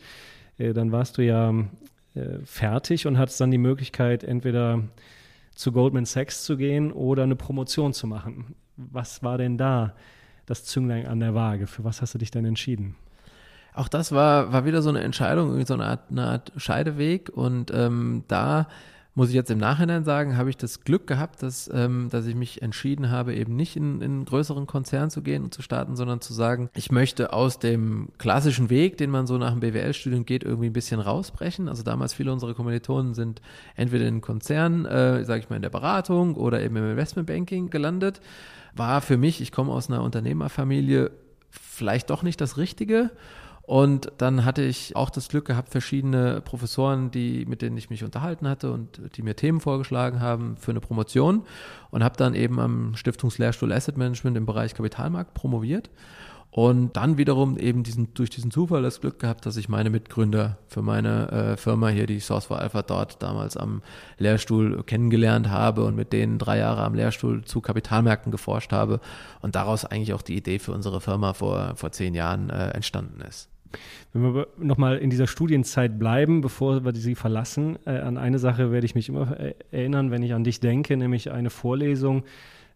dann 0.58 0.92
warst 0.92 1.16
du 1.16 1.22
ja 1.22 1.52
fertig 2.44 3.06
und 3.06 3.16
hattest 3.16 3.40
dann 3.40 3.50
die 3.50 3.58
Möglichkeit, 3.58 4.22
entweder 4.22 4.82
zu 5.54 5.72
Goldman 5.72 6.04
Sachs 6.04 6.44
zu 6.44 6.58
gehen 6.58 6.92
oder 6.92 7.22
eine 7.22 7.36
Promotion 7.36 7.94
zu 7.94 8.06
machen. 8.06 8.54
Was 8.76 9.22
war 9.22 9.38
denn 9.38 9.56
da 9.56 9.94
das 10.44 10.64
Zünglein 10.64 11.06
an 11.06 11.20
der 11.20 11.34
Waage? 11.34 11.66
Für 11.66 11.84
was 11.84 12.02
hast 12.02 12.14
du 12.14 12.18
dich 12.18 12.30
denn 12.30 12.44
entschieden? 12.44 12.96
Auch 13.74 13.88
das 13.88 14.12
war, 14.12 14.52
war 14.52 14.64
wieder 14.64 14.82
so 14.82 14.90
eine 14.90 15.00
Entscheidung, 15.00 15.64
so 15.64 15.74
eine 15.74 15.86
Art, 15.86 16.10
eine 16.10 16.26
Art 16.26 16.52
Scheideweg. 16.56 17.30
Und 17.30 17.70
ähm, 17.74 18.24
da 18.28 18.66
muss 19.14 19.28
ich 19.28 19.34
jetzt 19.34 19.50
im 19.50 19.58
Nachhinein 19.58 20.04
sagen, 20.04 20.36
habe 20.36 20.48
ich 20.48 20.56
das 20.56 20.84
Glück 20.84 21.06
gehabt, 21.06 21.42
dass, 21.42 21.70
ähm, 21.72 22.08
dass 22.10 22.26
ich 22.26 22.34
mich 22.34 22.62
entschieden 22.62 23.10
habe, 23.10 23.34
eben 23.34 23.56
nicht 23.56 23.76
in, 23.76 24.00
in 24.00 24.12
einen 24.12 24.24
größeren 24.24 24.66
Konzern 24.66 25.10
zu 25.10 25.22
gehen 25.22 25.44
und 25.44 25.52
zu 25.52 25.60
starten, 25.60 25.96
sondern 25.96 26.20
zu 26.22 26.32
sagen, 26.32 26.70
ich 26.74 26.90
möchte 26.90 27.32
aus 27.32 27.58
dem 27.58 28.08
klassischen 28.16 28.70
Weg, 28.70 28.96
den 28.96 29.10
man 29.10 29.26
so 29.26 29.36
nach 29.36 29.50
dem 29.50 29.60
BWL-Studium 29.60 30.24
geht, 30.24 30.44
irgendwie 30.44 30.68
ein 30.68 30.72
bisschen 30.72 31.00
rausbrechen. 31.00 31.68
Also 31.68 31.82
damals 31.82 32.14
viele 32.14 32.32
unserer 32.32 32.54
Kommilitonen 32.54 33.14
sind 33.14 33.42
entweder 33.76 34.06
in 34.06 34.22
Konzernen, 34.22 34.86
äh, 34.86 35.24
sage 35.24 35.40
ich 35.40 35.50
mal, 35.50 35.56
in 35.56 35.62
der 35.62 35.70
Beratung 35.70 36.34
oder 36.34 36.62
eben 36.62 36.76
im 36.76 36.90
Investmentbanking 36.90 37.68
gelandet. 37.68 38.20
War 38.74 39.02
für 39.02 39.18
mich, 39.18 39.42
ich 39.42 39.52
komme 39.52 39.72
aus 39.72 39.90
einer 39.90 40.02
Unternehmerfamilie, 40.02 41.10
vielleicht 41.50 42.08
doch 42.08 42.22
nicht 42.22 42.40
das 42.40 42.56
Richtige 42.56 43.10
und 43.62 44.12
dann 44.18 44.44
hatte 44.44 44.62
ich 44.62 44.96
auch 44.96 45.08
das 45.08 45.28
Glück 45.28 45.44
gehabt, 45.44 45.68
verschiedene 45.68 46.40
Professoren, 46.40 47.10
die, 47.10 47.46
mit 47.46 47.62
denen 47.62 47.76
ich 47.76 47.90
mich 47.90 48.02
unterhalten 48.02 48.48
hatte 48.48 48.72
und 48.72 49.00
die 49.16 49.22
mir 49.22 49.36
Themen 49.36 49.60
vorgeschlagen 49.60 50.20
haben 50.20 50.56
für 50.56 50.72
eine 50.72 50.80
Promotion 50.80 51.42
und 51.90 52.02
habe 52.02 52.16
dann 52.16 52.34
eben 52.34 52.58
am 52.58 52.96
Stiftungslehrstuhl 52.96 53.72
Asset 53.72 53.96
Management 53.96 54.36
im 54.36 54.46
Bereich 54.46 54.74
Kapitalmarkt 54.74 55.34
promoviert 55.34 55.90
und 56.50 56.98
dann 56.98 57.16
wiederum 57.16 57.56
eben 57.56 57.82
diesen, 57.82 58.12
durch 58.12 58.28
diesen 58.28 58.50
Zufall 58.50 58.82
das 58.82 59.00
Glück 59.00 59.20
gehabt, 59.20 59.46
dass 59.46 59.56
ich 59.56 59.70
meine 59.70 59.88
Mitgründer 59.88 60.58
für 60.66 60.82
meine 60.82 61.30
äh, 61.30 61.56
Firma 61.56 61.88
hier, 61.88 62.06
die 62.06 62.20
Source 62.20 62.44
for 62.46 62.58
Alpha 62.58 62.82
dort 62.82 63.22
damals 63.22 63.56
am 63.56 63.80
Lehrstuhl 64.18 64.82
kennengelernt 64.82 65.48
habe 65.48 65.84
und 65.84 65.96
mit 65.96 66.12
denen 66.12 66.38
drei 66.38 66.58
Jahre 66.58 66.82
am 66.82 66.94
Lehrstuhl 66.94 67.42
zu 67.44 67.62
Kapitalmärkten 67.62 68.30
geforscht 68.30 68.72
habe 68.72 69.00
und 69.40 69.54
daraus 69.54 69.86
eigentlich 69.86 70.12
auch 70.12 70.20
die 70.20 70.36
Idee 70.36 70.58
für 70.58 70.72
unsere 70.72 71.00
Firma 71.00 71.32
vor, 71.32 71.74
vor 71.76 71.90
zehn 71.92 72.12
Jahren 72.14 72.50
äh, 72.50 72.68
entstanden 72.70 73.22
ist. 73.22 73.51
Wenn 74.12 74.34
wir 74.34 74.48
nochmal 74.58 74.98
in 74.98 75.10
dieser 75.10 75.26
Studienzeit 75.26 75.98
bleiben, 75.98 76.40
bevor 76.40 76.84
wir 76.84 76.94
sie 76.94 77.14
verlassen, 77.14 77.78
äh, 77.86 77.98
an 77.98 78.16
eine 78.16 78.38
Sache 78.38 78.72
werde 78.72 78.84
ich 78.84 78.94
mich 78.94 79.08
immer 79.08 79.38
äh, 79.38 79.54
erinnern, 79.70 80.10
wenn 80.10 80.22
ich 80.22 80.34
an 80.34 80.44
dich 80.44 80.60
denke, 80.60 80.96
nämlich 80.96 81.30
eine 81.30 81.50
Vorlesung, 81.50 82.24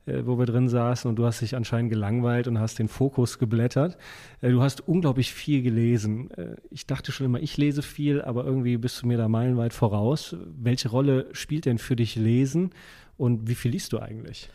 äh, 0.06 0.24
wo 0.24 0.38
wir 0.38 0.46
drin 0.46 0.68
saßen 0.68 1.08
und 1.08 1.16
du 1.16 1.26
hast 1.26 1.40
dich 1.40 1.56
anscheinend 1.56 1.90
gelangweilt 1.90 2.46
und 2.46 2.60
hast 2.60 2.78
den 2.78 2.88
Fokus 2.88 3.38
geblättert. 3.38 3.98
Äh, 4.40 4.50
du 4.50 4.62
hast 4.62 4.86
unglaublich 4.86 5.32
viel 5.32 5.62
gelesen. 5.62 6.30
Äh, 6.30 6.56
ich 6.70 6.86
dachte 6.86 7.10
schon 7.12 7.26
immer, 7.26 7.40
ich 7.40 7.56
lese 7.56 7.82
viel, 7.82 8.22
aber 8.22 8.44
irgendwie 8.44 8.76
bist 8.76 9.02
du 9.02 9.06
mir 9.08 9.18
da 9.18 9.28
meilenweit 9.28 9.72
voraus. 9.72 10.36
Welche 10.56 10.90
Rolle 10.90 11.26
spielt 11.32 11.66
denn 11.66 11.78
für 11.78 11.96
dich 11.96 12.14
Lesen 12.14 12.70
und 13.16 13.48
wie 13.48 13.54
viel 13.56 13.72
liest 13.72 13.92
du 13.92 13.98
eigentlich? 13.98 14.48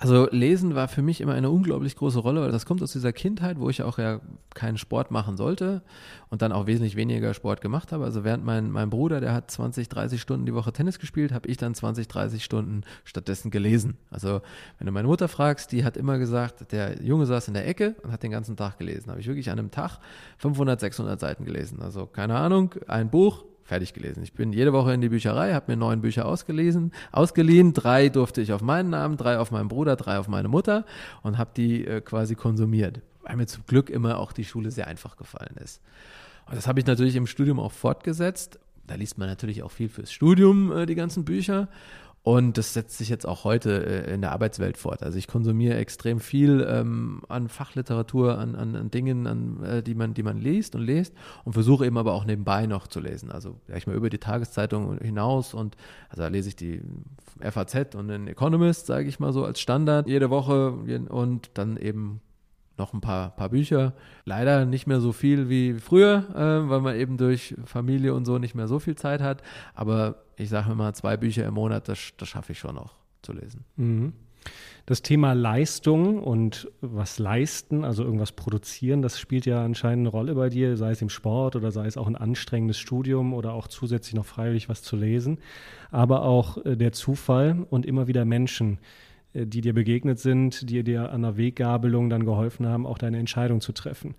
Also 0.00 0.28
Lesen 0.30 0.76
war 0.76 0.86
für 0.86 1.02
mich 1.02 1.20
immer 1.20 1.34
eine 1.34 1.50
unglaublich 1.50 1.96
große 1.96 2.20
Rolle, 2.20 2.40
weil 2.42 2.52
das 2.52 2.66
kommt 2.66 2.82
aus 2.84 2.92
dieser 2.92 3.12
Kindheit, 3.12 3.58
wo 3.58 3.68
ich 3.68 3.82
auch 3.82 3.98
ja 3.98 4.20
keinen 4.54 4.78
Sport 4.78 5.10
machen 5.10 5.36
sollte 5.36 5.82
und 6.30 6.40
dann 6.40 6.52
auch 6.52 6.68
wesentlich 6.68 6.94
weniger 6.94 7.34
Sport 7.34 7.60
gemacht 7.60 7.90
habe. 7.90 8.04
Also 8.04 8.22
während 8.22 8.44
mein, 8.44 8.70
mein 8.70 8.90
Bruder, 8.90 9.20
der 9.20 9.34
hat 9.34 9.50
20, 9.50 9.88
30 9.88 10.20
Stunden 10.20 10.46
die 10.46 10.54
Woche 10.54 10.72
Tennis 10.72 11.00
gespielt, 11.00 11.32
habe 11.32 11.48
ich 11.48 11.56
dann 11.56 11.74
20, 11.74 12.06
30 12.06 12.44
Stunden 12.44 12.82
stattdessen 13.02 13.50
gelesen. 13.50 13.96
Also 14.08 14.40
wenn 14.78 14.86
du 14.86 14.92
meine 14.92 15.08
Mutter 15.08 15.26
fragst, 15.26 15.72
die 15.72 15.84
hat 15.84 15.96
immer 15.96 16.18
gesagt, 16.18 16.70
der 16.70 17.02
Junge 17.02 17.26
saß 17.26 17.48
in 17.48 17.54
der 17.54 17.66
Ecke 17.66 17.96
und 18.04 18.12
hat 18.12 18.22
den 18.22 18.30
ganzen 18.30 18.56
Tag 18.56 18.78
gelesen. 18.78 19.10
Habe 19.10 19.18
ich 19.18 19.26
wirklich 19.26 19.50
an 19.50 19.58
einem 19.58 19.72
Tag 19.72 19.98
500, 20.36 20.78
600 20.78 21.18
Seiten 21.18 21.44
gelesen. 21.44 21.82
Also 21.82 22.06
keine 22.06 22.36
Ahnung, 22.36 22.72
ein 22.86 23.10
Buch, 23.10 23.44
fertig 23.68 23.92
gelesen. 23.92 24.22
Ich 24.22 24.32
bin 24.32 24.52
jede 24.52 24.72
Woche 24.72 24.94
in 24.94 25.00
die 25.00 25.10
Bücherei, 25.10 25.52
habe 25.52 25.70
mir 25.70 25.76
neun 25.76 26.00
Bücher 26.00 26.24
ausgelesen, 26.24 26.92
ausgeliehen. 27.12 27.74
Drei 27.74 28.08
durfte 28.08 28.40
ich 28.40 28.52
auf 28.52 28.62
meinen 28.62 28.90
Namen, 28.90 29.16
drei 29.18 29.38
auf 29.38 29.50
meinen 29.50 29.68
Bruder, 29.68 29.94
drei 29.94 30.18
auf 30.18 30.26
meine 30.26 30.48
Mutter 30.48 30.86
und 31.22 31.36
habe 31.36 31.50
die 31.56 31.86
äh, 31.86 32.00
quasi 32.00 32.34
konsumiert. 32.34 33.02
weil 33.22 33.36
mir 33.36 33.46
zum 33.46 33.64
Glück 33.66 33.90
immer 33.90 34.18
auch 34.18 34.32
die 34.32 34.44
Schule 34.44 34.70
sehr 34.70 34.86
einfach 34.86 35.16
gefallen 35.18 35.56
ist. 35.62 35.82
Und 36.46 36.56
das 36.56 36.66
habe 36.66 36.80
ich 36.80 36.86
natürlich 36.86 37.14
im 37.14 37.26
Studium 37.26 37.60
auch 37.60 37.72
fortgesetzt. 37.72 38.58
Da 38.86 38.94
liest 38.94 39.18
man 39.18 39.28
natürlich 39.28 39.62
auch 39.62 39.70
viel 39.70 39.90
fürs 39.90 40.10
Studium, 40.10 40.72
äh, 40.72 40.86
die 40.86 40.94
ganzen 40.94 41.26
Bücher. 41.26 41.68
Und 42.22 42.58
das 42.58 42.74
setzt 42.74 42.98
sich 42.98 43.08
jetzt 43.08 43.26
auch 43.26 43.44
heute 43.44 44.06
äh, 44.06 44.12
in 44.12 44.20
der 44.20 44.32
Arbeitswelt 44.32 44.76
fort. 44.76 45.02
Also 45.02 45.16
ich 45.16 45.28
konsumiere 45.28 45.76
extrem 45.76 46.20
viel 46.20 46.66
ähm, 46.68 47.22
an 47.28 47.48
Fachliteratur, 47.48 48.38
an, 48.38 48.54
an, 48.54 48.76
an 48.76 48.90
Dingen, 48.90 49.26
an, 49.26 49.64
äh, 49.64 49.82
die, 49.82 49.94
man, 49.94 50.14
die 50.14 50.22
man 50.22 50.36
liest 50.36 50.74
und 50.74 50.82
liest 50.82 51.14
und 51.44 51.54
versuche 51.54 51.86
eben 51.86 51.96
aber 51.96 52.12
auch 52.12 52.24
nebenbei 52.24 52.66
noch 52.66 52.86
zu 52.86 53.00
lesen. 53.00 53.30
Also 53.30 53.56
ich 53.74 53.86
mal 53.86 53.96
über 53.96 54.10
die 54.10 54.18
Tageszeitung 54.18 54.98
hinaus 54.98 55.54
und 55.54 55.76
also 56.10 56.22
da 56.22 56.28
lese 56.28 56.48
ich 56.48 56.56
die 56.56 56.82
FAZ 57.40 57.94
und 57.94 58.08
den 58.08 58.26
Economist, 58.26 58.86
sage 58.86 59.08
ich 59.08 59.20
mal 59.20 59.32
so, 59.32 59.44
als 59.44 59.60
Standard 59.60 60.06
jede 60.06 60.28
Woche 60.28 60.72
und 61.08 61.50
dann 61.54 61.76
eben 61.76 62.20
noch 62.78 62.92
ein 62.92 63.00
paar, 63.00 63.30
paar 63.30 63.50
Bücher. 63.50 63.94
Leider 64.24 64.64
nicht 64.64 64.86
mehr 64.86 65.00
so 65.00 65.12
viel 65.12 65.48
wie 65.48 65.74
früher, 65.74 66.24
äh, 66.34 66.68
weil 66.68 66.80
man 66.80 66.96
eben 66.96 67.16
durch 67.16 67.54
Familie 67.64 68.14
und 68.14 68.24
so 68.24 68.38
nicht 68.38 68.54
mehr 68.54 68.68
so 68.68 68.78
viel 68.78 68.96
Zeit 68.96 69.20
hat. 69.20 69.42
Aber 69.74 70.16
ich 70.36 70.48
sage 70.48 70.74
mal, 70.74 70.94
zwei 70.94 71.16
Bücher 71.16 71.46
im 71.46 71.54
Monat, 71.54 71.88
das, 71.88 72.12
das 72.16 72.28
schaffe 72.28 72.52
ich 72.52 72.58
schon 72.58 72.74
noch 72.74 72.94
zu 73.22 73.32
lesen. 73.32 73.64
Mhm. 73.76 74.12
Das 74.86 75.02
Thema 75.02 75.34
Leistung 75.34 76.22
und 76.22 76.70
was 76.80 77.18
leisten, 77.18 77.84
also 77.84 78.04
irgendwas 78.04 78.32
produzieren, 78.32 79.02
das 79.02 79.20
spielt 79.20 79.44
ja 79.44 79.62
anscheinend 79.62 80.06
eine 80.06 80.08
Rolle 80.08 80.34
bei 80.34 80.48
dir, 80.48 80.78
sei 80.78 80.92
es 80.92 81.02
im 81.02 81.10
Sport 81.10 81.56
oder 81.56 81.70
sei 81.70 81.86
es 81.86 81.98
auch 81.98 82.06
ein 82.06 82.16
anstrengendes 82.16 82.78
Studium 82.78 83.34
oder 83.34 83.52
auch 83.52 83.68
zusätzlich 83.68 84.14
noch 84.14 84.24
freiwillig 84.24 84.70
was 84.70 84.82
zu 84.82 84.96
lesen. 84.96 85.40
Aber 85.90 86.22
auch 86.22 86.64
äh, 86.64 86.76
der 86.76 86.92
Zufall 86.92 87.66
und 87.68 87.84
immer 87.84 88.06
wieder 88.06 88.24
Menschen, 88.24 88.78
die 89.34 89.60
dir 89.60 89.74
begegnet 89.74 90.18
sind, 90.18 90.68
die 90.70 90.82
dir 90.82 91.12
an 91.12 91.22
der 91.22 91.36
Weggabelung 91.36 92.10
dann 92.10 92.24
geholfen 92.24 92.66
haben, 92.66 92.86
auch 92.86 92.98
deine 92.98 93.18
Entscheidung 93.18 93.60
zu 93.60 93.72
treffen. 93.72 94.14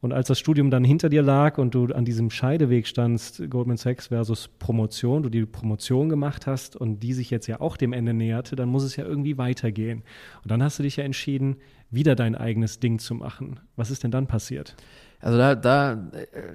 Und 0.00 0.12
als 0.12 0.28
das 0.28 0.38
Studium 0.38 0.70
dann 0.70 0.82
hinter 0.82 1.10
dir 1.10 1.22
lag 1.22 1.58
und 1.58 1.74
du 1.74 1.86
an 1.86 2.06
diesem 2.06 2.30
Scheideweg 2.30 2.86
standst, 2.86 3.50
Goldman 3.50 3.76
Sachs 3.76 4.06
versus 4.06 4.48
Promotion, 4.48 5.22
du 5.22 5.28
die 5.28 5.44
Promotion 5.44 6.08
gemacht 6.08 6.46
hast 6.46 6.74
und 6.74 7.00
die 7.00 7.12
sich 7.12 7.30
jetzt 7.30 7.46
ja 7.46 7.60
auch 7.60 7.76
dem 7.76 7.92
Ende 7.92 8.14
näherte, 8.14 8.56
dann 8.56 8.70
muss 8.70 8.82
es 8.82 8.96
ja 8.96 9.04
irgendwie 9.04 9.36
weitergehen. 9.36 10.02
Und 10.42 10.50
dann 10.50 10.62
hast 10.62 10.78
du 10.78 10.82
dich 10.82 10.96
ja 10.96 11.04
entschieden, 11.04 11.56
wieder 11.90 12.14
dein 12.14 12.34
eigenes 12.34 12.80
Ding 12.80 12.98
zu 12.98 13.14
machen. 13.14 13.60
Was 13.76 13.90
ist 13.90 14.02
denn 14.02 14.10
dann 14.10 14.26
passiert? 14.26 14.74
Also 15.20 15.36
da, 15.36 15.54
da, 15.54 16.10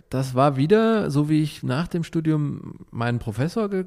das 0.09 0.33
war 0.33 0.57
wieder, 0.57 1.12
so 1.12 1.29
wie 1.29 1.43
ich 1.43 1.62
nach 1.62 1.88
dem 1.88 2.03
Studium 2.03 2.85
meinen 2.89 3.19
Professor 3.19 3.69
ge 3.69 3.85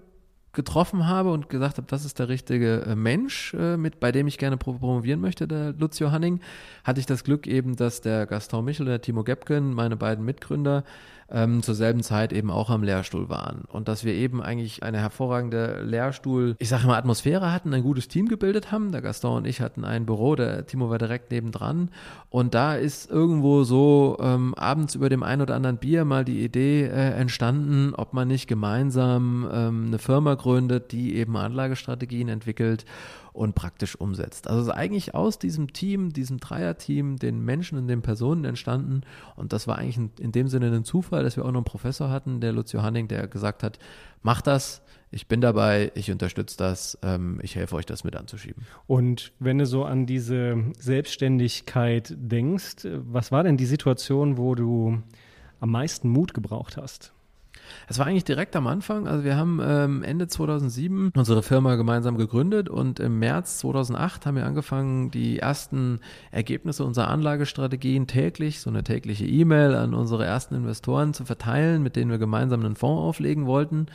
getroffen 0.58 1.06
habe 1.06 1.30
und 1.30 1.48
gesagt 1.48 1.76
habe, 1.76 1.86
das 1.88 2.04
ist 2.04 2.18
der 2.18 2.28
richtige 2.28 2.82
äh, 2.82 2.96
Mensch, 2.96 3.54
äh, 3.54 3.76
mit, 3.76 4.00
bei 4.00 4.10
dem 4.10 4.26
ich 4.26 4.38
gerne 4.38 4.56
promovieren 4.56 5.20
möchte, 5.20 5.46
der 5.46 5.72
Lucio 5.72 6.10
Hanning, 6.10 6.40
hatte 6.82 6.98
ich 6.98 7.06
das 7.06 7.22
Glück 7.22 7.46
eben, 7.46 7.76
dass 7.76 8.00
der 8.00 8.26
Gaston 8.26 8.64
Michel 8.64 8.86
und 8.86 8.90
der 8.90 9.00
Timo 9.00 9.22
Gebken, 9.22 9.72
meine 9.72 9.96
beiden 9.96 10.24
Mitgründer, 10.24 10.82
ähm, 11.30 11.62
zur 11.62 11.74
selben 11.74 12.02
Zeit 12.02 12.32
eben 12.32 12.50
auch 12.50 12.70
am 12.70 12.82
Lehrstuhl 12.82 13.28
waren. 13.28 13.64
Und 13.68 13.88
dass 13.88 14.04
wir 14.04 14.14
eben 14.14 14.42
eigentlich 14.42 14.82
eine 14.82 14.98
hervorragende 14.98 15.82
Lehrstuhl, 15.82 16.56
ich 16.58 16.68
sage 16.68 16.86
mal, 16.86 16.98
Atmosphäre 16.98 17.52
hatten, 17.52 17.74
ein 17.74 17.82
gutes 17.82 18.08
Team 18.08 18.28
gebildet 18.28 18.72
haben. 18.72 18.92
Der 18.92 19.02
Gaston 19.02 19.38
und 19.38 19.46
ich 19.46 19.60
hatten 19.60 19.84
ein 19.84 20.06
Büro, 20.06 20.34
der 20.36 20.66
Timo 20.66 20.90
war 20.90 20.98
direkt 20.98 21.30
nebendran. 21.30 21.90
Und 22.30 22.54
da 22.54 22.74
ist 22.74 23.10
irgendwo 23.10 23.64
so 23.64 24.16
ähm, 24.20 24.54
abends 24.54 24.94
über 24.94 25.08
dem 25.08 25.22
ein 25.22 25.40
oder 25.40 25.54
anderen 25.54 25.76
Bier 25.76 26.04
mal 26.04 26.24
die 26.24 26.42
Idee 26.44 26.84
äh, 26.84 27.10
entstanden, 27.12 27.94
ob 27.94 28.14
man 28.14 28.28
nicht 28.28 28.46
gemeinsam 28.46 29.48
ähm, 29.52 29.84
eine 29.88 29.98
Firma 29.98 30.34
gründet, 30.34 30.92
die 30.92 31.16
eben 31.16 31.36
Anlagestrategien 31.36 32.28
entwickelt 32.28 32.84
und 33.38 33.54
praktisch 33.54 33.94
umsetzt. 33.94 34.50
Also 34.50 34.72
eigentlich 34.72 35.14
aus 35.14 35.38
diesem 35.38 35.72
Team, 35.72 36.12
diesem 36.12 36.38
Dreierteam, 36.38 37.16
den 37.16 37.44
Menschen 37.44 37.78
und 37.78 37.86
den 37.86 38.02
Personen 38.02 38.44
entstanden. 38.44 39.02
Und 39.36 39.52
das 39.52 39.68
war 39.68 39.78
eigentlich 39.78 39.98
in 40.18 40.32
dem 40.32 40.48
Sinne 40.48 40.74
ein 40.74 40.84
Zufall, 40.84 41.22
dass 41.22 41.36
wir 41.36 41.44
auch 41.44 41.52
noch 41.52 41.58
einen 41.58 41.64
Professor 41.64 42.10
hatten, 42.10 42.40
der 42.40 42.52
Lucio 42.52 42.82
Hanning, 42.82 43.06
der 43.06 43.28
gesagt 43.28 43.62
hat, 43.62 43.78
mach 44.22 44.42
das, 44.42 44.82
ich 45.10 45.28
bin 45.28 45.40
dabei, 45.40 45.92
ich 45.94 46.10
unterstütze 46.10 46.56
das, 46.58 46.98
ähm, 47.02 47.38
ich 47.42 47.54
helfe 47.54 47.76
euch, 47.76 47.86
das 47.86 48.02
mit 48.02 48.16
anzuschieben. 48.16 48.66
Und 48.86 49.32
wenn 49.38 49.58
du 49.58 49.66
so 49.66 49.84
an 49.84 50.04
diese 50.04 50.64
Selbstständigkeit 50.78 52.14
denkst, 52.18 52.88
was 53.04 53.30
war 53.30 53.44
denn 53.44 53.56
die 53.56 53.66
Situation, 53.66 54.36
wo 54.36 54.56
du 54.56 55.00
am 55.60 55.70
meisten 55.70 56.08
Mut 56.08 56.34
gebraucht 56.34 56.76
hast? 56.76 57.12
Es 57.88 57.98
war 57.98 58.06
eigentlich 58.06 58.24
direkt 58.24 58.56
am 58.56 58.66
Anfang. 58.66 59.06
Also 59.06 59.24
wir 59.24 59.36
haben 59.36 59.60
ähm, 59.62 60.02
Ende 60.02 60.28
2007 60.28 61.12
unsere 61.16 61.42
Firma 61.42 61.76
gemeinsam 61.76 62.16
gegründet 62.16 62.68
und 62.68 63.00
im 63.00 63.18
März 63.18 63.58
2008 63.58 64.26
haben 64.26 64.36
wir 64.36 64.46
angefangen, 64.46 65.10
die 65.10 65.38
ersten 65.38 66.00
Ergebnisse 66.30 66.84
unserer 66.84 67.08
Anlagestrategien 67.08 68.06
täglich, 68.06 68.60
so 68.60 68.70
eine 68.70 68.84
tägliche 68.84 69.26
E-Mail 69.26 69.74
an 69.74 69.94
unsere 69.94 70.24
ersten 70.24 70.54
Investoren 70.54 71.14
zu 71.14 71.24
verteilen, 71.24 71.82
mit 71.82 71.96
denen 71.96 72.10
wir 72.10 72.18
gemeinsam 72.18 72.64
einen 72.64 72.76
Fonds 72.76 73.02
auflegen 73.02 73.46
wollten. 73.46 73.86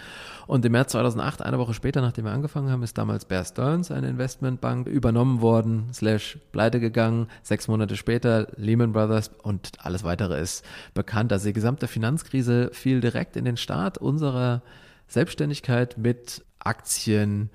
Und 0.48 0.65
im 0.65 0.72
März 0.72 0.92
2008, 0.92 1.42
eine 1.42 1.60
Woche 1.60 1.74
später, 1.74 2.01
nachdem 2.01 2.25
wir 2.25 2.32
angefangen 2.32 2.70
haben, 2.70 2.84
ist 2.84 2.98
damals 2.98 3.25
Bear 3.25 3.46
Stearns, 3.46 3.92
eine 3.92 4.10
Investmentbank, 4.10 4.88
übernommen 4.88 5.42
worden, 5.42 5.86
slash 5.94 6.38
pleite 6.51 6.80
gegangen. 6.80 7.27
Sechs 7.42 7.68
Monate 7.68 7.96
später 7.96 8.48
Lehman 8.56 8.92
Brothers 8.92 9.32
und 9.42 9.72
alles 9.80 10.03
weitere 10.03 10.39
ist 10.39 10.65
bekannt. 10.94 11.32
Also 11.32 11.48
die 11.48 11.53
gesamte 11.53 11.88
Finanzkrise 11.88 12.70
fiel 12.74 13.01
direkt 13.01 13.38
in 13.38 13.46
den 13.46 13.58
Start 13.63 13.98
unserer 13.98 14.62
Selbstständigkeit 15.08 15.98
mit 15.98 16.43
Aktien, 16.60 17.50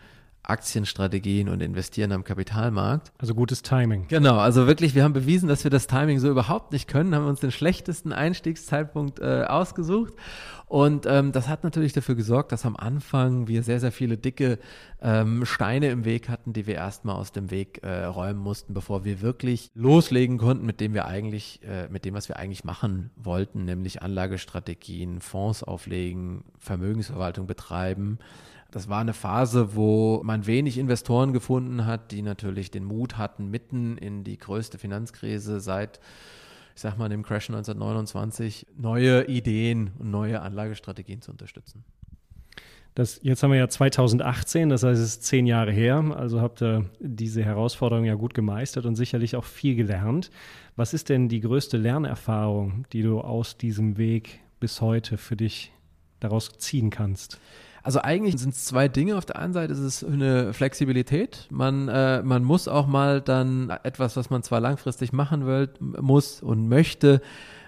Aktienstrategien 0.49 1.49
und 1.49 1.63
investieren 1.63 2.11
am 2.13 2.25
Kapitalmarkt. 2.25 3.13
Also 3.19 3.35
gutes 3.35 3.63
Timing. 3.63 4.07
Genau, 4.09 4.39
also 4.39 4.67
wirklich, 4.67 4.95
wir 4.95 5.05
haben 5.05 5.13
bewiesen, 5.13 5.49
dass 5.49 5.63
wir 5.63 5.71
das 5.71 5.87
Timing 5.87 6.19
so 6.19 6.31
überhaupt 6.31 6.73
nicht 6.73 6.89
können, 6.89 7.15
haben 7.15 7.27
uns 7.27 7.41
den 7.41 7.53
schlechtesten 7.53 8.13
Einstiegszeitpunkt 8.13 9.21
äh, 9.21 9.45
ausgesucht. 9.47 10.15
Und 10.67 11.07
ähm, 11.07 11.33
das 11.33 11.49
hat 11.49 11.65
natürlich 11.65 11.95
dafür 11.95 12.15
gesorgt, 12.15 12.53
dass 12.53 12.67
am 12.67 12.77
Anfang 12.77 13.49
wir 13.49 13.63
sehr, 13.63 13.81
sehr 13.81 13.93
viele 13.93 14.19
dicke 14.19 14.59
ähm, 15.01 15.47
Steine 15.47 15.91
im 15.91 16.05
Weg 16.05 16.29
hatten, 16.29 16.53
die 16.53 16.67
wir 16.67 16.75
erstmal 16.75 17.17
aus 17.17 17.33
dem 17.33 17.51
Weg 17.51 17.83
äh, 17.83 18.05
räumen 18.05 18.41
mussten, 18.41 18.75
bevor 18.75 19.05
wir 19.05 19.23
wirklich 19.23 19.71
loslegen 19.75 20.37
konnten, 20.37 20.67
mit 20.67 20.81
dem 20.81 20.93
wir 20.93 21.07
eigentlich, 21.07 21.61
äh, 21.63 21.89
mit 21.89 22.05
dem, 22.05 22.13
was 22.13 22.29
wir 22.29 22.37
eigentlich 22.37 22.65
machen 22.65 23.11
wollten, 23.17 23.65
nämlich 23.65 24.03
Anlagestrategien, 24.03 25.21
Fonds 25.21 25.63
auflegen, 25.63 26.45
Vermögensverwaltung 26.59 27.47
betreiben 27.47 28.19
das 28.71 28.89
war 28.89 29.01
eine 29.01 29.15
Phase, 29.15 29.75
wo 29.75 30.21
man 30.25 30.47
wenig 30.47 30.77
Investoren 30.77 31.33
gefunden 31.33 31.87
hat, 31.87 32.13
die 32.13 32.23
natürlich 32.23 32.71
den 32.71 32.85
Mut 32.85 33.17
hatten, 33.17 33.51
mitten 33.51 33.97
in 33.97 34.25
die 34.25 34.37
größte 34.37 34.79
Finanzkrise 34.79 35.61
seit, 35.61 36.01
ich 36.75 36.83
sag 36.83 36.99
mal, 36.99 37.09
dem 37.09 37.23
Crash 37.23 37.49
1929 37.49 38.67
neue 38.77 39.25
Ideen 39.27 39.93
und 39.99 40.11
neue 40.11 40.43
Anlagestrategien 40.43 41.23
zu 41.23 41.31
unterstützen. 41.31 41.85
Das, 42.95 43.21
jetzt 43.23 43.43
haben 43.43 43.53
wir 43.53 43.59
ja 43.59 43.69
2018, 43.69 44.69
das 44.69 44.83
heißt, 44.83 45.01
es 45.01 45.09
ist 45.09 45.25
zehn 45.25 45.47
Jahre 45.47 45.71
her. 45.71 46.05
Also 46.17 46.41
habt 46.41 46.61
ihr 46.61 46.85
diese 46.99 47.45
Herausforderung 47.45 48.05
ja 48.05 48.17
gut 48.17 48.35
gemeistert 48.35 48.87
und 48.87 48.97
sicherlich 48.97 49.37
auch 49.37 49.45
viel 49.45 49.77
gelernt. 49.77 50.31
Was 50.77 50.93
ist 50.93 51.09
denn 51.09 51.29
die 51.29 51.41
größte 51.41 51.77
Lernerfahrung, 51.77 52.87
die 52.93 53.03
du 53.03 53.21
aus 53.21 53.57
diesem 53.57 53.97
Weg 53.97 54.41
bis 54.61 54.81
heute 54.81 55.17
für 55.17 55.37
dich 55.37 55.73
daraus 56.21 56.51
ziehen 56.59 56.91
kannst? 56.91 57.41
Also 57.89 58.03
eigentlich 58.03 58.39
sind 58.39 58.53
es 58.53 58.67
zwei 58.67 58.87
Dinge. 58.87 59.17
Auf 59.17 59.25
der 59.25 59.39
einen 59.39 59.55
Seite 59.55 59.73
ist 59.73 59.79
es 59.79 60.05
eine 60.05 60.53
Flexibilität. 60.53 61.47
Man, 61.49 61.89
äh, 61.89 62.21
man 62.23 62.45
muss 62.45 62.69
auch 62.69 62.87
mal 62.87 63.23
dann 63.23 63.71
etwas, 63.83 64.15
was 64.15 64.29
man 64.29 64.43
zwar 64.43 64.61
langfristig 64.61 65.15
machen 65.15 65.47
will, 65.47 65.71
muss 65.81 66.43
und 66.43 66.69
möchte, 66.69 67.23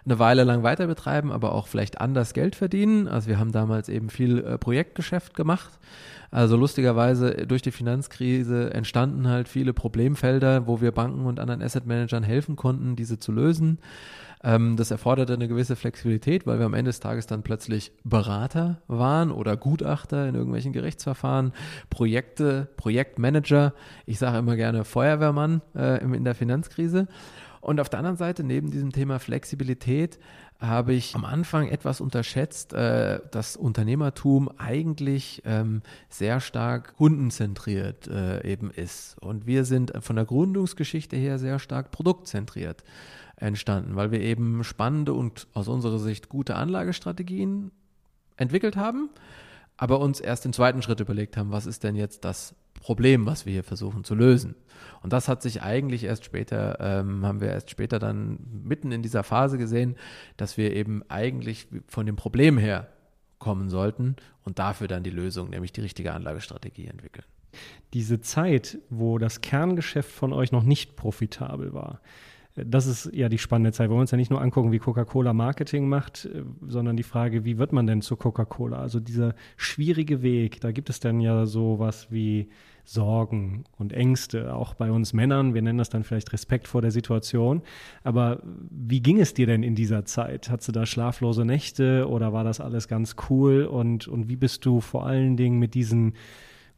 eine 0.05 0.19
Weile 0.19 0.45
lang 0.45 0.63
weiter 0.63 0.87
betreiben, 0.87 1.33
aber 1.33 1.55
auch 1.55 1.69
vielleicht 1.69 2.03
anders 2.03 2.35
Geld 2.35 2.55
verdienen. 2.55 3.09
Also 3.09 3.29
wir 3.29 3.39
haben 3.39 3.51
damals 3.51 3.89
eben 3.89 4.11
viel 4.11 4.45
äh, 4.45 4.59
Projektgeschäft 4.59 5.35
gemacht. 5.35 5.71
Also 6.31 6.55
lustigerweise 6.55 7.47
durch 7.47 7.63
die 7.63 7.73
Finanzkrise 7.73 8.75
entstanden 8.75 9.27
halt 9.27 9.49
viele 9.49 9.73
Problemfelder, 9.73 10.67
wo 10.67 10.83
wir 10.83 10.93
Banken 10.93 11.25
und 11.25 11.41
anderen 11.41 11.63
Asset 11.63 11.87
Managern 11.87 12.25
helfen 12.25 12.57
konnten, 12.57 12.95
diese 12.95 13.19
zu 13.19 13.33
lösen. 13.33 13.79
Ähm, 14.43 14.77
das 14.77 14.91
erforderte 14.91 15.35
eine 15.35 15.49
gewisse 15.49 15.77
Flexibilität, 15.77 16.47
weil 16.47 16.59
wir 16.59 16.67
am 16.67 16.75
Ende 16.75 16.89
des 16.89 17.01
Tages 17.01 17.27
dann 17.27 17.43
plötzlich 17.43 17.93
Berater 18.05 18.81
waren 18.87 19.31
oder 19.31 19.57
Gutachter 19.57 20.29
in 20.29 20.35
irgendwelchen 20.35 20.73
Gerichtsverfahren, 20.73 21.53
Projekte, 21.91 22.69
Projektmanager. 22.77 23.75
Ich 24.07 24.19
sage 24.19 24.39
immer 24.39 24.57
gerne 24.57 24.85
Feuerwehrmann 24.85 25.61
äh, 25.75 26.03
in 26.03 26.25
der 26.25 26.35
Finanzkrise. 26.35 27.07
Und 27.61 27.79
auf 27.79 27.91
der 27.91 27.99
anderen 27.99 28.17
Seite, 28.17 28.43
neben 28.43 28.71
diesem 28.71 28.91
Thema 28.91 29.19
Flexibilität, 29.19 30.19
habe 30.59 30.95
ich 30.95 31.15
am 31.15 31.25
Anfang 31.25 31.69
etwas 31.69 32.01
unterschätzt, 32.01 32.73
äh, 32.73 33.21
dass 33.31 33.57
Unternehmertum 33.57 34.51
eigentlich 34.59 35.43
ähm, 35.45 35.83
sehr 36.09 36.41
stark 36.41 36.97
kundenzentriert 36.97 38.09
äh, 38.09 38.47
eben 38.51 38.71
ist. 38.71 39.17
Und 39.21 39.47
wir 39.47 39.65
sind 39.67 39.93
von 40.01 40.17
der 40.17 40.25
Gründungsgeschichte 40.25 41.17
her 41.17 41.39
sehr 41.39 41.59
stark 41.59 41.91
produktzentriert 41.91 42.83
entstanden, 43.41 43.97
weil 43.97 44.11
wir 44.11 44.21
eben 44.21 44.63
spannende 44.65 45.13
und 45.13 45.49
aus 45.55 45.69
unserer 45.69 45.99
Sicht 45.99 46.29
gute 46.29 46.55
Anlagestrategien 46.55 47.73
entwickelt 48.37 48.77
haben, 48.77 49.11
aber 49.77 50.01
uns 50.01 50.21
erst 50.21 50.45
den 50.45 50.53
zweiten 50.53 50.83
Schritt 50.83 51.01
überlegt 51.01 51.37
haben, 51.37 51.51
was 51.51 51.67
ist 51.67 51.85
denn 51.85 51.97
jetzt 51.97 52.25
das 52.25 52.55
Problem, 52.81 53.27
was 53.27 53.47
wir 53.47 53.53
hier 53.53 53.65
versuchen 53.65 54.05
zu 54.05 54.15
lösen. 54.15 54.55
Und 55.03 55.13
das 55.13 55.29
hat 55.29 55.43
sich 55.43 55.63
eigentlich 55.63 56.05
erst 56.05 56.25
später, 56.25 56.79
ähm, 56.81 57.27
haben 57.27 57.41
wir 57.41 57.49
erst 57.49 57.71
später 57.71 57.99
dann 57.99 58.39
mitten 58.65 58.93
in 58.93 59.03
dieser 59.03 59.23
Phase 59.23 59.59
gesehen, 59.59 59.97
dass 60.37 60.57
wir 60.57 60.75
eben 60.75 61.03
eigentlich 61.09 61.69
von 61.87 62.07
dem 62.07 62.17
Problem 62.17 62.57
her 62.59 62.89
kommen 63.39 63.69
sollten 63.69 64.17
und 64.45 64.59
dafür 64.59 64.89
dann 64.89 65.03
die 65.03 65.11
Lösung, 65.11 65.51
nämlich 65.51 65.73
die 65.73 65.81
richtige 65.81 66.13
Anlagestrategie 66.13 66.87
entwickeln. 66.87 67.25
Diese 67.93 68.21
Zeit, 68.21 68.79
wo 68.91 69.19
das 69.19 69.41
Kerngeschäft 69.41 70.11
von 70.11 70.33
euch 70.33 70.53
noch 70.53 70.63
nicht 70.63 70.97
profitabel 70.97 71.73
war, 71.73 72.01
das 72.67 72.87
ist 72.87 73.11
ja 73.13 73.29
die 73.29 73.39
spannende 73.39 73.73
Zeit. 73.73 73.89
Wir 73.89 73.93
wollen 73.93 74.03
uns 74.03 74.11
ja 74.11 74.17
nicht 74.17 74.31
nur 74.31 74.41
angucken, 74.41 74.73
wie 74.73 74.79
Coca-Cola 74.79 75.33
Marketing 75.33 75.89
macht, 75.89 76.27
äh, 76.27 76.43
sondern 76.67 76.97
die 76.97 77.03
Frage, 77.03 77.45
wie 77.45 77.59
wird 77.59 77.73
man 77.73 77.87
denn 77.87 78.03
zu 78.03 78.17
Coca-Cola? 78.17 78.79
Also 78.79 79.01
dieser 79.01 79.35
schwierige 79.57 80.23
Weg, 80.23 80.61
da 80.61 80.73
gibt 80.73 80.91
es 80.91 81.01
dann 81.01 81.21
ja 81.21 81.47
sowas 81.47 82.09
wie 82.11 82.49
Sorgen 82.85 83.65
und 83.79 83.93
Ängste, 83.93 84.55
auch 84.55 84.75
bei 84.75 84.91
uns 84.91 85.13
Männern. 85.13 85.55
Wir 85.55 85.63
nennen 85.63 85.79
das 85.79 85.91
dann 85.91 86.03
vielleicht 86.03 86.33
Respekt 86.33 86.67
vor 86.67 86.83
der 86.83 86.91
Situation. 86.91 87.63
Aber 88.03 88.43
wie 88.43 89.01
ging 89.01 89.21
es 89.21 89.33
dir 89.33 89.47
denn 89.47 89.63
in 89.63 89.75
dieser 89.75 90.05
Zeit? 90.05 90.51
Hattest 90.51 90.69
du 90.69 90.73
da 90.73 90.87
schlaflose 90.87 91.45
Nächte 91.45 92.09
oder 92.09 92.33
war 92.33 92.43
das 92.43 92.61
alles 92.61 92.89
ganz 92.89 93.17
cool? 93.29 93.65
Und, 93.65 94.09
und 94.09 94.29
wie 94.29 94.37
bist 94.37 94.67
du 94.67 94.81
vor 94.81 95.07
allen 95.07 95.37
Dingen 95.37 95.59
mit 95.59 95.75
diesen 95.75 96.15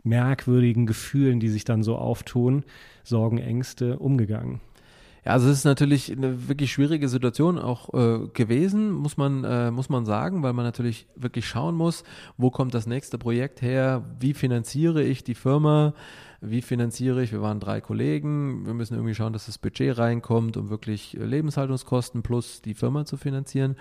merkwürdigen 0.03 0.85
Gefühlen, 0.87 1.41
die 1.41 1.49
sich 1.49 1.65
dann 1.65 1.83
so 1.83 1.97
auftun, 1.97 2.65
Sorgen, 3.05 3.39
Ängste, 3.39 3.99
umgegangen? 3.99 4.61
Ja, 5.25 5.33
also 5.33 5.49
es 5.49 5.59
ist 5.59 5.65
natürlich 5.65 6.11
eine 6.11 6.49
wirklich 6.49 6.73
schwierige 6.73 7.09
Situation 7.09 7.57
auch 7.57 7.95
äh, 7.95 8.27
gewesen, 8.33 8.91
muss 8.91 9.17
man, 9.17 9.45
äh, 9.45 9.71
muss 9.71 9.89
man 9.89 10.05
sagen, 10.05 10.43
weil 10.43 10.53
man 10.53 10.65
natürlich 10.65 11.07
wirklich 11.15 11.47
schauen 11.47 11.77
muss, 11.77 12.03
wo 12.37 12.51
kommt 12.51 12.75
das 12.75 12.89
nächste 12.89 13.19
Projekt 13.19 13.63
her, 13.63 14.05
wie 14.19 14.35
finanziere 14.35 15.05
ich 15.05 15.23
die 15.23 15.37
Firma, 15.37 15.95
wie 16.41 16.61
finanziere 16.61 17.23
ich, 17.23 17.31
wir 17.31 17.41
waren 17.41 17.61
drei 17.61 17.81
Kollegen, 17.81 18.67
wir 18.67 18.75
müssen 18.75 18.95
irgendwie 18.95 19.15
schauen, 19.15 19.33
dass 19.33 19.47
das 19.47 19.59
Budget 19.59 19.97
reinkommt, 19.97 20.57
um 20.57 20.71
wirklich 20.71 21.13
Lebenshaltungskosten 21.13 22.25
plus 22.25 22.61
die 22.61 22.75
Firma 22.75 23.05
zu 23.05 23.17
finanzieren 23.17 23.77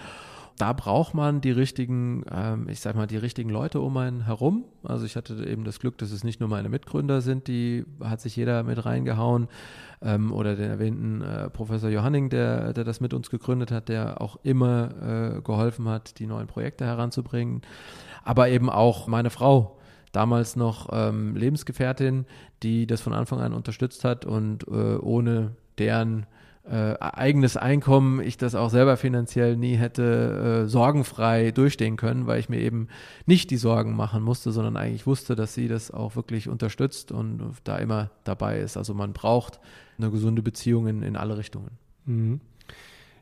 da 0.61 0.73
braucht 0.73 1.15
man 1.15 1.41
die 1.41 1.49
richtigen, 1.49 2.23
ähm, 2.31 2.69
ich 2.69 2.81
sag 2.81 2.95
mal, 2.95 3.07
die 3.07 3.17
richtigen 3.17 3.49
Leute 3.49 3.79
um 3.79 3.97
einen 3.97 4.25
herum. 4.25 4.65
Also 4.83 5.07
ich 5.07 5.15
hatte 5.15 5.43
eben 5.43 5.63
das 5.63 5.79
Glück, 5.79 5.97
dass 5.97 6.11
es 6.11 6.23
nicht 6.23 6.39
nur 6.39 6.49
meine 6.49 6.69
Mitgründer 6.69 7.21
sind, 7.21 7.47
die 7.47 7.83
hat 7.99 8.21
sich 8.21 8.35
jeder 8.35 8.61
mit 8.61 8.85
reingehauen, 8.85 9.47
ähm, 10.03 10.31
oder 10.31 10.55
den 10.55 10.69
erwähnten 10.69 11.23
äh, 11.23 11.49
Professor 11.49 11.89
Johanning, 11.89 12.29
der, 12.29 12.73
der 12.73 12.83
das 12.83 13.01
mit 13.01 13.15
uns 13.15 13.31
gegründet 13.31 13.71
hat, 13.71 13.89
der 13.89 14.21
auch 14.21 14.37
immer 14.43 15.37
äh, 15.37 15.41
geholfen 15.41 15.87
hat, 15.87 16.19
die 16.19 16.27
neuen 16.27 16.45
Projekte 16.45 16.85
heranzubringen. 16.85 17.63
Aber 18.23 18.49
eben 18.49 18.69
auch 18.69 19.07
meine 19.07 19.31
Frau, 19.31 19.79
damals 20.11 20.55
noch 20.55 20.89
ähm, 20.91 21.35
Lebensgefährtin, 21.35 22.27
die 22.61 22.85
das 22.85 23.01
von 23.01 23.13
Anfang 23.13 23.39
an 23.39 23.53
unterstützt 23.53 24.03
hat 24.03 24.25
und 24.25 24.67
äh, 24.67 24.97
ohne 24.97 25.55
deren 25.79 26.27
äh, 26.69 26.93
eigenes 26.99 27.57
Einkommen 27.57 28.21
ich 28.21 28.37
das 28.37 28.53
auch 28.53 28.69
selber 28.69 28.95
finanziell 28.95 29.57
nie 29.57 29.75
hätte 29.75 30.63
äh, 30.63 30.69
sorgenfrei 30.69 31.51
durchstehen 31.51 31.97
können, 31.97 32.27
weil 32.27 32.39
ich 32.39 32.49
mir 32.49 32.59
eben 32.59 32.87
nicht 33.25 33.49
die 33.49 33.57
Sorgen 33.57 33.95
machen 33.95 34.21
musste, 34.21 34.51
sondern 34.51 34.77
eigentlich 34.77 35.07
wusste, 35.07 35.35
dass 35.35 35.55
sie 35.55 35.67
das 35.67 35.89
auch 35.89 36.15
wirklich 36.15 36.47
unterstützt 36.47 37.11
und 37.11 37.41
da 37.63 37.77
immer 37.77 38.11
dabei 38.23 38.59
ist. 38.59 38.77
Also 38.77 38.93
man 38.93 39.13
braucht 39.13 39.59
eine 39.97 40.11
gesunde 40.11 40.43
Beziehung 40.43 40.87
in, 40.87 41.01
in 41.01 41.15
alle 41.15 41.37
Richtungen. 41.37 41.71
Mhm. 42.05 42.41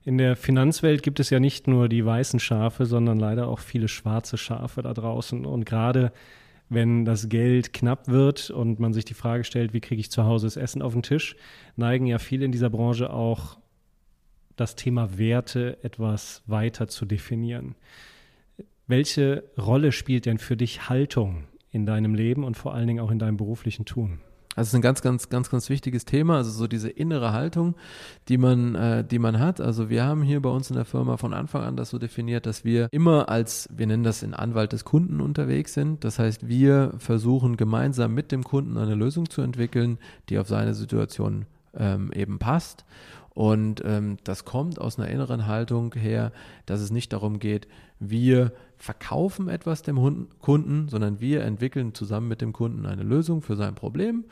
In 0.03 0.17
der 0.17 0.35
Finanzwelt 0.35 1.03
gibt 1.03 1.19
es 1.19 1.29
ja 1.29 1.39
nicht 1.39 1.67
nur 1.67 1.87
die 1.87 2.05
weißen 2.05 2.39
Schafe, 2.39 2.85
sondern 2.85 3.19
leider 3.19 3.47
auch 3.47 3.59
viele 3.59 3.87
schwarze 3.87 4.37
Schafe 4.37 4.81
da 4.81 4.93
draußen. 4.93 5.45
Und 5.45 5.65
gerade 5.65 6.11
wenn 6.69 7.03
das 7.03 7.29
Geld 7.29 7.73
knapp 7.73 8.07
wird 8.07 8.51
und 8.51 8.79
man 8.79 8.93
sich 8.93 9.05
die 9.05 9.15
Frage 9.15 9.43
stellt, 9.43 9.73
wie 9.73 9.81
kriege 9.81 9.99
ich 9.99 10.11
zu 10.11 10.23
Hause 10.23 10.45
das 10.47 10.55
Essen 10.55 10.81
auf 10.81 10.93
den 10.93 11.03
Tisch, 11.03 11.35
neigen 11.75 12.05
ja 12.05 12.19
viele 12.19 12.45
in 12.45 12.51
dieser 12.51 12.69
Branche 12.69 13.11
auch 13.11 13.57
das 14.55 14.75
Thema 14.75 15.17
Werte 15.17 15.77
etwas 15.83 16.43
weiter 16.45 16.87
zu 16.87 17.05
definieren. 17.05 17.75
Welche 18.87 19.43
Rolle 19.57 19.91
spielt 19.91 20.25
denn 20.25 20.37
für 20.37 20.57
dich 20.57 20.89
Haltung 20.89 21.45
in 21.71 21.85
deinem 21.85 22.13
Leben 22.13 22.43
und 22.43 22.57
vor 22.57 22.73
allen 22.73 22.87
Dingen 22.87 22.99
auch 22.99 23.11
in 23.11 23.19
deinem 23.19 23.37
beruflichen 23.37 23.85
Tun? 23.85 24.19
Also 24.59 24.67
es 24.67 24.73
ist 24.73 24.75
ein 24.75 24.81
ganz, 24.81 25.01
ganz, 25.01 25.29
ganz, 25.29 25.49
ganz 25.49 25.69
wichtiges 25.69 26.03
Thema. 26.03 26.35
Also 26.35 26.51
so 26.51 26.67
diese 26.67 26.89
innere 26.89 27.31
Haltung, 27.31 27.75
die 28.27 28.37
man, 28.37 28.75
äh, 28.75 29.05
die 29.05 29.17
man 29.17 29.39
hat. 29.39 29.61
Also 29.61 29.89
wir 29.89 30.03
haben 30.03 30.21
hier 30.21 30.41
bei 30.41 30.49
uns 30.49 30.69
in 30.69 30.75
der 30.75 30.83
Firma 30.83 31.15
von 31.15 31.33
Anfang 31.33 31.63
an 31.63 31.77
das 31.77 31.91
so 31.91 31.97
definiert, 31.97 32.45
dass 32.45 32.65
wir 32.65 32.89
immer 32.91 33.29
als, 33.29 33.69
wir 33.73 33.87
nennen 33.87 34.03
das 34.03 34.21
in 34.21 34.33
Anwalt 34.33 34.73
des 34.73 34.83
Kunden 34.83 35.21
unterwegs 35.21 35.73
sind. 35.73 36.03
Das 36.03 36.19
heißt, 36.19 36.49
wir 36.49 36.93
versuchen 36.97 37.55
gemeinsam 37.55 38.13
mit 38.13 38.33
dem 38.33 38.43
Kunden 38.43 38.77
eine 38.77 38.95
Lösung 38.95 39.29
zu 39.29 39.41
entwickeln, 39.41 39.97
die 40.27 40.37
auf 40.37 40.49
seine 40.49 40.73
Situation 40.73 41.45
ähm, 41.73 42.11
eben 42.11 42.37
passt. 42.37 42.83
Und 43.33 43.81
ähm, 43.85 44.17
das 44.23 44.45
kommt 44.45 44.79
aus 44.81 44.97
einer 44.97 45.09
inneren 45.09 45.47
Haltung 45.47 45.93
her, 45.93 46.31
dass 46.65 46.81
es 46.81 46.91
nicht 46.91 47.13
darum 47.13 47.39
geht, 47.39 47.67
wir 47.99 48.51
verkaufen 48.77 49.49
etwas 49.49 49.81
dem 49.81 50.29
Kunden, 50.39 50.87
sondern 50.87 51.19
wir 51.19 51.43
entwickeln 51.43 51.93
zusammen 51.93 52.27
mit 52.27 52.41
dem 52.41 52.53
Kunden 52.53 52.85
eine 52.85 53.03
Lösung 53.03 53.41
für 53.41 53.55
sein 53.55 53.75
Problem 53.75 54.25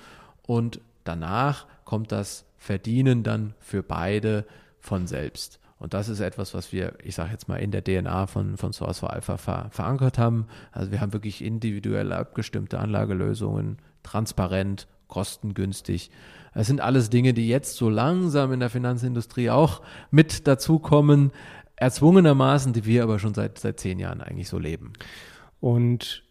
und 0.43 0.79
danach 1.03 1.67
kommt 1.85 2.11
das 2.11 2.45
Verdienen 2.57 3.23
dann 3.23 3.53
für 3.59 3.83
beide 3.83 4.45
von 4.79 5.05
selbst. 5.07 5.59
Und 5.79 5.93
das 5.93 6.09
ist 6.09 6.21
etwas, 6.21 6.53
was 6.53 6.71
wir, 6.71 6.93
ich 7.03 7.13
sage 7.13 7.31
jetzt 7.31 7.47
mal, 7.47 7.57
in 7.57 7.71
der 7.71 7.83
DNA 7.83 8.25
von, 8.25 8.57
von 8.57 8.73
Source 8.73 8.99
for 8.99 9.13
Alpha 9.13 9.37
ver, 9.37 9.67
verankert 9.69 10.17
haben. 10.17 10.47
Also 10.71 10.91
wir 10.91 11.01
haben 11.01 11.13
wirklich 11.13 11.43
individuell 11.43 12.11
abgestimmte 12.11 12.79
Anlagelösungen, 12.79 13.77
transparent, 14.01 14.87
kostengünstig 15.07 16.09
das 16.57 16.65
sind 16.65 16.81
alles 16.81 17.11
Dinge, 17.11 17.35
die 17.35 17.47
jetzt 17.47 17.75
so 17.75 17.87
langsam 17.87 18.51
in 18.51 18.59
der 18.59 18.71
Finanzindustrie 18.71 19.51
auch 19.51 19.83
mit 20.09 20.47
dazukommen, 20.47 21.31
erzwungenermaßen, 21.75 22.73
die 22.73 22.83
wir 22.83 23.03
aber 23.03 23.19
schon 23.19 23.35
seit, 23.35 23.59
seit 23.59 23.79
zehn 23.79 23.99
Jahren 23.99 24.21
eigentlich 24.21 24.49
so 24.49 24.57
leben. 24.57 24.93
Und 25.59 26.23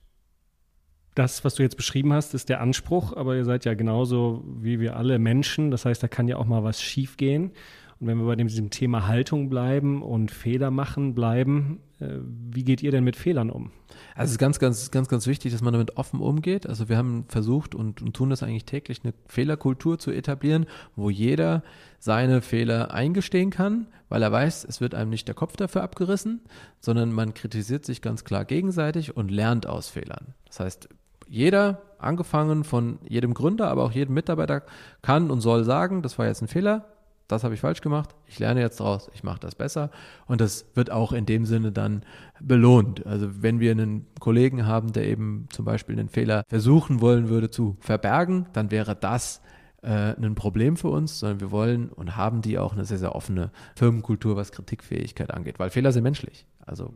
das, 1.15 1.45
was 1.45 1.55
du 1.55 1.63
jetzt 1.63 1.77
beschrieben 1.77 2.13
hast, 2.13 2.35
ist 2.35 2.49
der 2.49 2.61
Anspruch, 2.61 3.13
aber 3.17 3.37
ihr 3.37 3.45
seid 3.45 3.65
ja 3.67 3.75
genauso 3.75 4.43
wie 4.49 4.81
wir 4.81 4.97
alle 4.97 5.21
Menschen. 5.21 5.71
Das 5.71 5.85
heißt, 5.85 6.03
da 6.03 6.09
kann 6.09 6.27
ja 6.27 6.39
auch 6.39 6.47
mal 6.47 6.65
was 6.65 6.83
schiefgehen. 6.83 7.53
Und 7.99 8.09
wenn 8.09 8.19
wir 8.19 8.27
bei 8.27 8.37
diesem 8.37 8.71
Thema 8.71 9.07
Haltung 9.07 9.49
bleiben 9.49 10.03
und 10.03 10.31
Fehler 10.31 10.71
machen 10.71 11.15
bleiben, 11.15 11.81
äh, 11.99 12.19
wie 12.51 12.63
geht 12.63 12.83
ihr 12.83 12.91
denn 12.91 13.05
mit 13.05 13.17
Fehlern 13.17 13.51
um? 13.51 13.71
Also 14.15 14.27
es 14.27 14.33
ist 14.33 14.39
ganz, 14.39 14.59
ganz, 14.59 14.91
ganz, 14.91 15.09
ganz 15.09 15.27
wichtig, 15.27 15.53
dass 15.53 15.63
man 15.63 15.73
damit 15.73 15.97
offen 15.97 16.21
umgeht. 16.21 16.67
Also 16.67 16.91
wir 16.91 16.99
haben 16.99 17.25
versucht 17.29 17.75
und, 17.75 18.03
und 18.03 18.15
tun 18.15 18.29
das 18.29 18.43
eigentlich 18.43 18.67
täglich, 18.67 19.01
eine 19.03 19.15
Fehlerkultur 19.29 19.99
zu 19.99 20.11
etablieren, 20.11 20.67
wo 20.95 21.09
jeder 21.09 21.63
seine 21.99 22.43
Fehler 22.43 22.93
eingestehen 22.93 23.51
kann, 23.51 23.87
weil 24.11 24.23
er 24.23 24.31
weiß, 24.31 24.67
es 24.69 24.81
wird 24.83 24.95
einem 24.95 25.11
nicht 25.11 25.27
der 25.27 25.35
Kopf 25.35 25.57
dafür 25.57 25.83
abgerissen, 25.83 26.43
sondern 26.81 27.13
man 27.13 27.33
kritisiert 27.33 27.87
sich 27.87 28.03
ganz 28.03 28.25
klar 28.25 28.45
gegenseitig 28.45 29.17
und 29.17 29.31
lernt 29.31 29.67
aus 29.67 29.89
Fehlern. 29.89 30.35
Das 30.47 30.61
heißt, 30.61 30.89
jeder, 31.29 31.83
angefangen 31.99 32.63
von 32.63 32.99
jedem 33.09 33.33
Gründer, 33.33 33.69
aber 33.69 33.85
auch 33.85 33.93
jedem 33.93 34.15
Mitarbeiter, 34.15 34.63
kann 35.03 35.31
und 35.31 35.41
soll 35.41 35.65
sagen, 35.65 36.03
das 36.03 36.19
war 36.19 36.27
jetzt 36.27 36.43
ein 36.43 36.49
Fehler, 36.49 36.85
das 37.29 37.45
habe 37.45 37.55
ich 37.55 37.61
falsch 37.61 37.81
gemacht, 37.81 38.15
ich 38.27 38.39
lerne 38.39 38.61
jetzt 38.61 38.81
daraus, 38.81 39.11
ich 39.15 39.25
mache 39.25 39.41
das 39.41 39.55
besser 39.55 39.91
und 40.27 40.41
das 40.41 40.67
wird 40.75 40.91
auch 40.91 41.13
in 41.13 41.27
dem 41.27 41.45
Sinne 41.45 41.73
dann 41.73 42.03
belohnt. 42.41 43.05
Also 43.07 43.43
wenn 43.43 43.61
wir 43.61 43.73
einen 43.73 44.07
Kollegen 44.21 44.67
haben, 44.67 44.93
der 44.93 45.07
eben 45.07 45.49
zum 45.51 45.65
Beispiel 45.65 45.99
einen 45.99 46.09
Fehler 46.09 46.45
versuchen 46.49 47.01
wollen 47.01 47.29
würde 47.29 47.51
zu 47.51 47.77
verbergen, 47.81 48.47
dann 48.53 48.71
wäre 48.71 48.95
das 48.95 49.43
äh, 49.83 50.15
ein 50.17 50.35
Problem 50.35 50.77
für 50.77 50.89
uns, 50.89 51.19
sondern 51.19 51.41
wir 51.41 51.51
wollen 51.51 51.89
und 51.89 52.17
haben 52.17 52.43
die 52.43 52.59
auch 52.59 52.73
eine 52.73 52.85
sehr, 52.85 52.99
sehr 52.99 53.15
offene 53.15 53.51
Firmenkultur, 53.75 54.37
was 54.37 54.53
Kritikfähigkeit 54.53 55.33
angeht, 55.33 55.59
weil 55.59 55.71
Fehler 55.71 55.93
sind 55.93 56.03
menschlich. 56.03 56.47
Also 56.65 56.93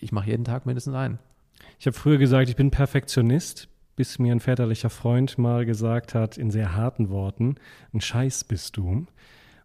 ich 0.00 0.12
mache 0.12 0.30
jeden 0.30 0.44
Tag 0.44 0.66
mindestens 0.66 0.94
einen. 0.94 1.18
Ich 1.78 1.86
habe 1.86 1.96
früher 1.96 2.18
gesagt, 2.18 2.48
ich 2.48 2.56
bin 2.56 2.70
Perfektionist, 2.70 3.68
bis 3.96 4.18
mir 4.18 4.32
ein 4.32 4.40
väterlicher 4.40 4.90
Freund 4.90 5.38
mal 5.38 5.64
gesagt 5.64 6.14
hat, 6.14 6.36
in 6.36 6.50
sehr 6.50 6.74
harten 6.74 7.10
Worten, 7.10 7.56
ein 7.92 8.00
Scheiß 8.00 8.44
bist 8.44 8.76
du. 8.76 9.06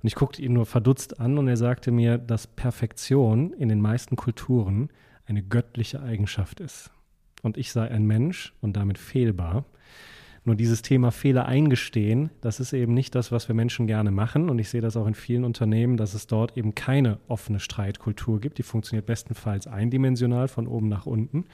Und 0.01 0.07
ich 0.07 0.15
guckte 0.15 0.41
ihn 0.41 0.53
nur 0.53 0.65
verdutzt 0.65 1.19
an 1.19 1.37
und 1.37 1.47
er 1.47 1.57
sagte 1.57 1.91
mir, 1.91 2.17
dass 2.17 2.47
Perfektion 2.47 3.53
in 3.53 3.69
den 3.69 3.81
meisten 3.81 4.15
Kulturen 4.15 4.89
eine 5.25 5.43
göttliche 5.43 6.01
Eigenschaft 6.01 6.59
ist. 6.59 6.91
Und 7.41 7.57
ich 7.57 7.71
sei 7.71 7.89
ein 7.89 8.05
Mensch 8.05 8.53
und 8.61 8.75
damit 8.75 8.97
fehlbar. 8.97 9.65
Nur 10.45 10.55
dieses 10.55 10.81
Thema 10.81 11.11
Fehler 11.11 11.45
eingestehen, 11.45 12.29
das 12.41 12.59
ist 12.59 12.73
eben 12.73 12.93
nicht 12.93 13.13
das, 13.13 13.31
was 13.31 13.49
wir 13.49 13.55
Menschen 13.55 13.87
gerne 13.87 14.09
machen. 14.09 14.49
Und 14.49 14.57
ich 14.57 14.69
sehe 14.69 14.81
das 14.81 14.95
auch 14.95 15.05
in 15.05 15.13
vielen 15.13 15.43
Unternehmen, 15.43 15.97
dass 15.97 16.13
es 16.13 16.27
dort 16.27 16.57
eben 16.57 16.75
keine 16.75 17.19
offene 17.27 17.59
Streitkultur 17.59 18.39
gibt. 18.39 18.57
Die 18.57 18.63
funktioniert 18.63 19.05
bestenfalls 19.05 19.67
eindimensional 19.67 20.47
von 20.47 20.65
oben 20.65 20.87
nach 20.87 21.05
unten. 21.05 21.45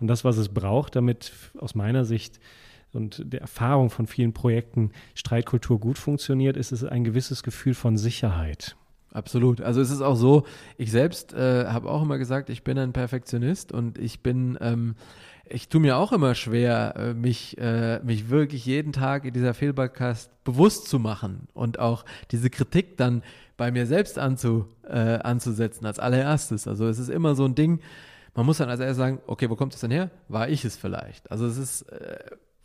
Und 0.00 0.08
das, 0.08 0.24
was 0.24 0.36
es 0.36 0.48
braucht, 0.48 0.96
damit 0.96 1.32
aus 1.58 1.74
meiner 1.74 2.04
Sicht 2.04 2.40
und 2.92 3.22
der 3.32 3.40
Erfahrung 3.40 3.90
von 3.90 4.06
vielen 4.06 4.32
Projekten 4.32 4.90
Streitkultur 5.14 5.80
gut 5.80 5.98
funktioniert, 5.98 6.56
ist 6.56 6.72
es 6.72 6.84
ein 6.84 7.04
gewisses 7.04 7.42
Gefühl 7.42 7.74
von 7.74 7.96
Sicherheit. 7.96 8.76
Absolut. 9.12 9.60
Also 9.60 9.80
es 9.80 9.90
ist 9.90 10.00
auch 10.00 10.16
so, 10.16 10.44
ich 10.78 10.90
selbst 10.90 11.34
äh, 11.34 11.66
habe 11.66 11.90
auch 11.90 12.02
immer 12.02 12.18
gesagt, 12.18 12.48
ich 12.48 12.64
bin 12.64 12.78
ein 12.78 12.92
Perfektionist 12.92 13.70
und 13.70 13.98
ich 13.98 14.20
bin, 14.20 14.56
ähm, 14.60 14.94
ich 15.48 15.68
tue 15.68 15.82
mir 15.82 15.98
auch 15.98 16.12
immer 16.12 16.34
schwer, 16.34 16.94
äh, 16.96 17.14
mich, 17.14 17.58
äh, 17.58 18.00
mich 18.02 18.30
wirklich 18.30 18.64
jeden 18.64 18.92
Tag 18.92 19.26
in 19.26 19.34
dieser 19.34 19.52
Fehlbarkeit 19.52 20.30
bewusst 20.44 20.88
zu 20.88 20.98
machen 20.98 21.46
und 21.52 21.78
auch 21.78 22.06
diese 22.30 22.48
Kritik 22.48 22.96
dann 22.96 23.22
bei 23.58 23.70
mir 23.70 23.86
selbst 23.86 24.18
anzu, 24.18 24.66
äh, 24.88 25.18
anzusetzen 25.18 25.84
als 25.84 25.98
allererstes. 25.98 26.66
Also 26.66 26.88
es 26.88 26.98
ist 26.98 27.10
immer 27.10 27.34
so 27.34 27.44
ein 27.44 27.54
Ding, 27.54 27.80
man 28.34 28.46
muss 28.46 28.58
dann 28.58 28.70
als 28.70 28.80
erstes 28.80 28.96
sagen, 28.96 29.20
okay, 29.26 29.50
wo 29.50 29.56
kommt 29.56 29.74
es 29.74 29.80
denn 29.80 29.90
her? 29.90 30.10
War 30.28 30.48
ich 30.48 30.64
es 30.64 30.76
vielleicht? 30.76 31.30
Also 31.30 31.46
es 31.46 31.58
ist, 31.58 31.82
äh, 31.82 32.18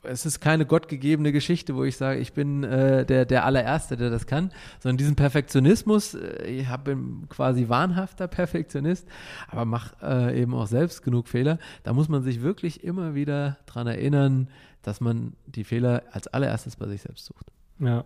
es 0.03 0.25
ist 0.25 0.39
keine 0.39 0.65
gottgegebene 0.65 1.31
Geschichte, 1.31 1.75
wo 1.75 1.83
ich 1.83 1.97
sage, 1.97 2.19
ich 2.19 2.33
bin 2.33 2.63
äh, 2.63 3.05
der, 3.05 3.25
der 3.25 3.45
allererste, 3.45 3.97
der 3.97 4.09
das 4.09 4.27
kann, 4.27 4.51
sondern 4.79 4.97
diesen 4.97 5.15
Perfektionismus, 5.15 6.13
äh, 6.13 6.43
ich 6.45 6.67
bin 6.83 7.27
quasi 7.29 7.69
wahnhafter 7.69 8.27
Perfektionist, 8.27 9.07
aber 9.47 9.65
mache 9.65 9.95
äh, 10.01 10.41
eben 10.41 10.53
auch 10.53 10.67
selbst 10.67 11.03
genug 11.03 11.27
Fehler. 11.27 11.57
Da 11.83 11.93
muss 11.93 12.09
man 12.09 12.23
sich 12.23 12.41
wirklich 12.41 12.83
immer 12.83 13.15
wieder 13.15 13.57
dran 13.65 13.87
erinnern, 13.87 14.49
dass 14.81 15.01
man 15.01 15.33
die 15.45 15.63
Fehler 15.63 16.03
als 16.11 16.27
allererstes 16.27 16.75
bei 16.75 16.87
sich 16.87 17.01
selbst 17.01 17.25
sucht. 17.25 17.51
Ja. 17.79 18.05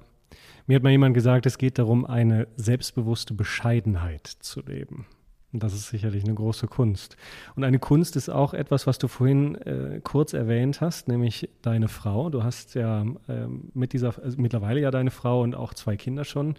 Mir 0.68 0.76
hat 0.76 0.84
mal 0.84 0.92
jemand 0.92 1.14
gesagt, 1.14 1.46
es 1.46 1.58
geht 1.58 1.78
darum, 1.78 2.06
eine 2.06 2.48
selbstbewusste 2.56 3.34
Bescheidenheit 3.34 4.28
zu 4.28 4.62
leben. 4.62 5.06
Und 5.54 5.64
das 5.64 5.74
ist 5.74 5.90
sicherlich 5.90 6.24
eine 6.24 6.34
große 6.34 6.68
Kunst. 6.68 7.18
Und 7.56 7.64
eine 7.64 7.80
Kunst 7.80 8.16
ist 8.16 8.30
auch 8.30 8.54
etwas, 8.54 8.88
was 8.88 8.98
du 9.00 9.08
vorhin 9.08 9.56
äh, 9.56 10.00
kurz 10.02 10.34
erwähnt 10.34 10.80
hast, 10.80 11.08
nämlich 11.08 11.50
deine 11.62 11.90
Frau. 11.90 12.30
Du 12.30 12.44
hast 12.44 12.76
ja 12.76 13.02
äh, 13.02 13.48
mit 13.74 13.94
dieser, 13.94 14.14
also 14.24 14.40
mittlerweile 14.40 14.80
ja 14.80 14.92
deine 14.92 15.12
Frau 15.12 15.42
und 15.42 15.56
auch 15.56 15.74
zwei 15.74 15.98
Kinder 15.98 16.24
schon. 16.24 16.56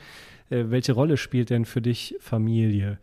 Äh, 0.51 0.65
welche 0.69 0.93
Rolle 0.93 1.17
spielt 1.17 1.51
denn 1.51 1.65
für 1.65 1.81
dich 1.81 2.17
Familie? 2.21 2.99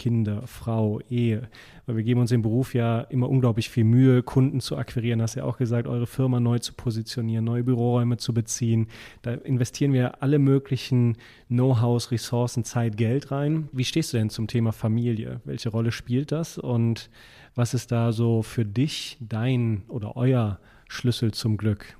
Kinder, 0.00 0.46
Frau, 0.46 0.98
Ehe. 1.10 1.50
Weil 1.84 1.96
wir 1.96 2.02
geben 2.02 2.22
uns 2.22 2.32
im 2.32 2.40
Beruf 2.40 2.72
ja 2.72 3.02
immer 3.02 3.28
unglaublich 3.28 3.68
viel 3.68 3.84
Mühe, 3.84 4.22
Kunden 4.22 4.60
zu 4.60 4.78
akquirieren. 4.78 5.20
Hast 5.20 5.34
ja 5.34 5.44
auch 5.44 5.58
gesagt, 5.58 5.86
eure 5.86 6.06
Firma 6.06 6.40
neu 6.40 6.58
zu 6.58 6.72
positionieren, 6.72 7.44
neue 7.44 7.64
Büroräume 7.64 8.16
zu 8.16 8.32
beziehen. 8.32 8.86
Da 9.20 9.34
investieren 9.34 9.92
wir 9.92 10.22
alle 10.22 10.38
möglichen 10.38 11.18
Know-hows, 11.48 12.12
Ressourcen, 12.12 12.64
Zeit, 12.64 12.96
Geld 12.96 13.30
rein. 13.30 13.68
Wie 13.72 13.84
stehst 13.84 14.14
du 14.14 14.16
denn 14.16 14.30
zum 14.30 14.46
Thema 14.46 14.72
Familie? 14.72 15.42
Welche 15.44 15.68
Rolle 15.68 15.92
spielt 15.92 16.32
das? 16.32 16.56
Und 16.56 17.10
was 17.54 17.74
ist 17.74 17.92
da 17.92 18.12
so 18.12 18.40
für 18.40 18.64
dich 18.64 19.18
dein 19.20 19.82
oder 19.88 20.16
euer 20.16 20.60
Schlüssel 20.88 21.32
zum 21.32 21.58
Glück? 21.58 21.94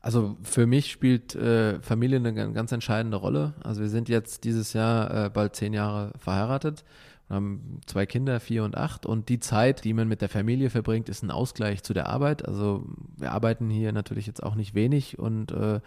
Also 0.00 0.36
für 0.42 0.66
mich 0.66 0.92
spielt 0.92 1.34
äh, 1.34 1.80
Familie 1.80 2.18
eine 2.18 2.52
ganz 2.52 2.70
entscheidende 2.70 3.16
Rolle. 3.16 3.54
Also 3.62 3.80
wir 3.80 3.88
sind 3.88 4.08
jetzt 4.08 4.44
dieses 4.44 4.74
Jahr 4.74 5.26
äh, 5.26 5.30
bald 5.30 5.56
zehn 5.56 5.72
Jahre 5.72 6.12
verheiratet 6.18 6.84
haben 7.30 7.80
zwei 7.86 8.04
Kinder, 8.04 8.40
vier 8.40 8.64
und 8.64 8.76
acht. 8.76 9.06
Und 9.06 9.28
die 9.28 9.40
Zeit, 9.40 9.84
die 9.84 9.94
man 9.94 10.08
mit 10.08 10.20
der 10.20 10.28
Familie 10.28 10.70
verbringt, 10.70 11.08
ist 11.08 11.22
ein 11.22 11.30
Ausgleich 11.30 11.82
zu 11.82 11.94
der 11.94 12.08
Arbeit. 12.08 12.46
Also 12.46 12.84
wir 13.16 13.32
arbeiten 13.32 13.70
hier 13.70 13.92
natürlich 13.92 14.26
jetzt 14.26 14.42
auch 14.42 14.54
nicht 14.54 14.74
wenig 14.74 15.18
und 15.18 15.52
äh, 15.52 15.80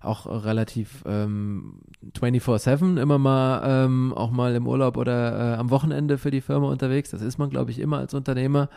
auch 0.00 0.26
relativ 0.26 1.02
ähm, 1.06 1.74
24-7 2.18 3.00
immer 3.00 3.18
mal 3.18 3.62
ähm, 3.64 4.12
auch 4.14 4.30
mal 4.30 4.54
im 4.54 4.66
Urlaub 4.66 4.96
oder 4.96 5.54
äh, 5.54 5.56
am 5.56 5.70
Wochenende 5.70 6.18
für 6.18 6.30
die 6.30 6.40
Firma 6.40 6.68
unterwegs. 6.68 7.10
Das 7.10 7.22
ist 7.22 7.38
man, 7.38 7.50
glaube 7.50 7.70
ich, 7.70 7.78
immer 7.78 7.98
als 7.98 8.12
Unternehmer. 8.12 8.68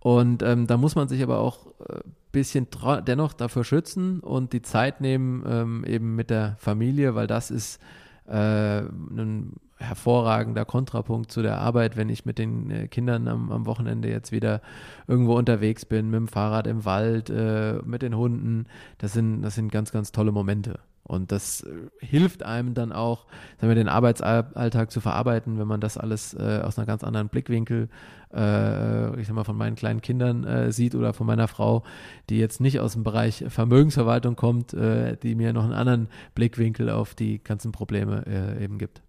Und 0.00 0.42
ähm, 0.42 0.66
da 0.66 0.76
muss 0.76 0.96
man 0.96 1.08
sich 1.08 1.22
aber 1.22 1.38
auch 1.38 1.66
ein 1.88 1.96
äh, 1.96 2.00
bisschen 2.30 2.66
dennoch 3.06 3.32
dafür 3.32 3.64
schützen 3.64 4.20
und 4.20 4.52
die 4.52 4.60
Zeit 4.60 5.00
nehmen, 5.00 5.42
ähm, 5.46 5.84
eben 5.86 6.14
mit 6.14 6.28
der 6.28 6.56
Familie, 6.58 7.14
weil 7.14 7.26
das 7.26 7.50
ist 7.50 7.80
äh, 8.26 8.80
ein 8.80 9.54
hervorragender 9.76 10.64
Kontrapunkt 10.64 11.30
zu 11.30 11.42
der 11.42 11.58
Arbeit, 11.58 11.96
wenn 11.96 12.08
ich 12.08 12.24
mit 12.24 12.38
den 12.38 12.70
äh, 12.70 12.88
Kindern 12.88 13.28
am, 13.28 13.50
am, 13.50 13.66
Wochenende 13.66 14.08
jetzt 14.08 14.32
wieder 14.32 14.60
irgendwo 15.06 15.36
unterwegs 15.36 15.84
bin, 15.84 16.10
mit 16.10 16.18
dem 16.18 16.28
Fahrrad 16.28 16.66
im 16.66 16.84
Wald, 16.84 17.30
äh, 17.30 17.80
mit 17.84 18.02
den 18.02 18.16
Hunden. 18.16 18.66
Das 18.98 19.12
sind, 19.12 19.42
das 19.42 19.54
sind 19.54 19.72
ganz, 19.72 19.92
ganz 19.92 20.12
tolle 20.12 20.32
Momente. 20.32 20.78
Und 21.02 21.32
das 21.32 21.62
äh, 21.62 21.70
hilft 22.00 22.42
einem 22.44 22.74
dann 22.74 22.90
auch, 22.92 23.26
sagen 23.58 23.68
wir, 23.68 23.74
den 23.74 23.88
Arbeitsalltag 23.88 24.90
zu 24.90 25.00
verarbeiten, 25.00 25.58
wenn 25.58 25.68
man 25.68 25.80
das 25.80 25.98
alles 25.98 26.34
äh, 26.34 26.60
aus 26.62 26.78
einer 26.78 26.86
ganz 26.86 27.04
anderen 27.04 27.28
Blickwinkel, 27.28 27.88
äh, 28.32 29.20
ich 29.20 29.26
sag 29.26 29.34
mal, 29.34 29.44
von 29.44 29.56
meinen 29.56 29.76
kleinen 29.76 30.00
Kindern 30.00 30.44
äh, 30.44 30.72
sieht 30.72 30.94
oder 30.94 31.12
von 31.12 31.26
meiner 31.26 31.46
Frau, 31.46 31.82
die 32.30 32.38
jetzt 32.38 32.60
nicht 32.60 32.80
aus 32.80 32.94
dem 32.94 33.02
Bereich 33.02 33.44
Vermögensverwaltung 33.48 34.34
kommt, 34.34 34.72
äh, 34.72 35.16
die 35.18 35.34
mir 35.34 35.52
noch 35.52 35.64
einen 35.64 35.74
anderen 35.74 36.08
Blickwinkel 36.34 36.88
auf 36.88 37.14
die 37.14 37.42
ganzen 37.42 37.72
Probleme 37.72 38.24
eben 38.60 38.78
gibt. 38.78 39.02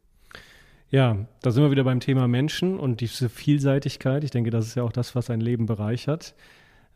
Ja, 0.95 1.17
da 1.41 1.51
sind 1.51 1.61
wir 1.61 1.71
wieder 1.71 1.83
beim 1.83 1.99
Thema 1.99 2.25
Menschen 2.25 2.79
und 2.79 3.01
diese 3.01 3.27
Vielseitigkeit. 3.27 4.23
Ich 4.23 4.31
denke, 4.31 4.49
das 4.49 4.65
ist 4.65 4.75
ja 4.75 4.83
auch 4.83 4.93
das, 4.93 5.13
was 5.13 5.29
ein 5.29 5.41
Leben 5.41 5.65
bereichert. 5.65 6.35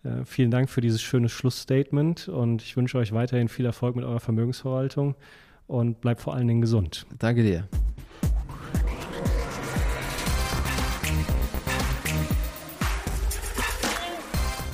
Äh, 0.06 0.24
vielen 0.24 0.52
Dank 0.52 0.70
für 0.70 0.80
dieses 0.80 1.02
schöne 1.02 1.28
Schlussstatement 1.28 2.30
und 2.30 2.62
ich 2.62 2.78
wünsche 2.78 2.98
euch 2.98 3.12
weiterhin 3.12 3.50
viel 3.50 3.66
Erfolg 3.66 3.98
mit 3.98 4.06
eurer 4.06 4.22
Vermögensverwaltung 4.22 5.16
und 5.68 6.00
bleibt 6.00 6.22
vor 6.22 6.34
allen 6.34 6.48
Dingen 6.48 6.62
gesund. 6.62 7.08
Danke 7.18 7.44
dir. 7.44 7.68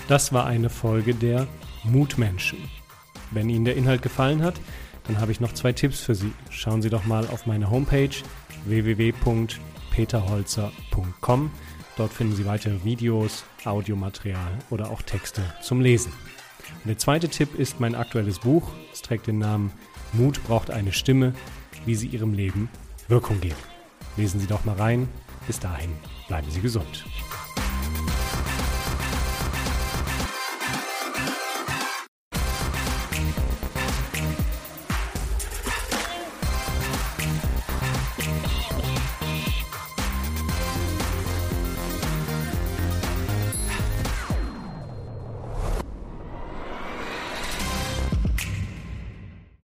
Das 0.08 0.34
war 0.34 0.46
eine 0.46 0.70
Folge 0.70 1.16
der 1.16 1.48
Mutmenschen. 1.84 2.60
Wenn 3.32 3.50
Ihnen 3.50 3.66
der 3.66 3.76
Inhalt 3.76 4.04
gefallen 4.04 4.44
hat, 4.44 4.62
dann 5.08 5.20
habe 5.20 5.32
ich 5.32 5.40
noch 5.40 5.54
zwei 5.54 5.74
Tipps 5.74 6.02
für 6.02 6.16
Sie. 6.16 6.34
Schauen 6.50 6.82
Sie 6.82 6.90
doch 6.90 7.06
mal 7.06 7.28
auf 7.28 7.46
meine 7.46 7.70
Homepage 7.70 8.10
www.peterholzer.com. 8.66 11.52
Dort 11.98 12.12
finden 12.12 12.36
Sie 12.36 12.46
weitere 12.46 12.84
Videos, 12.84 13.46
Audiomaterial 13.64 14.60
oder 14.70 14.90
auch 14.90 15.02
Texte 15.02 15.42
zum 15.62 15.80
Lesen. 15.82 16.12
Und 16.84 16.88
der 16.88 16.98
zweite 16.98 17.30
Tipp 17.30 17.58
ist 17.58 17.80
mein 17.80 17.96
aktuelles 17.96 18.40
Buch. 18.40 18.70
Es 18.92 19.02
trägt 19.02 19.28
den 19.28 19.38
Namen 19.38 19.72
Mut 20.14 20.44
braucht 20.46 20.72
eine 20.72 20.94
Stimme, 20.94 21.34
wie 21.86 21.96
Sie 21.96 22.08
Ihrem 22.08 22.34
Leben 22.34 22.70
Wirkung 23.08 23.40
geben. 23.42 23.56
Lesen 24.18 24.40
Sie 24.40 24.48
doch 24.48 24.66
mal 24.66 24.76
rein. 24.76 25.08
Bis 25.48 25.60
dahin 25.60 25.92
bleiben 26.28 26.50
Sie 26.50 26.62
gesund. 26.62 27.06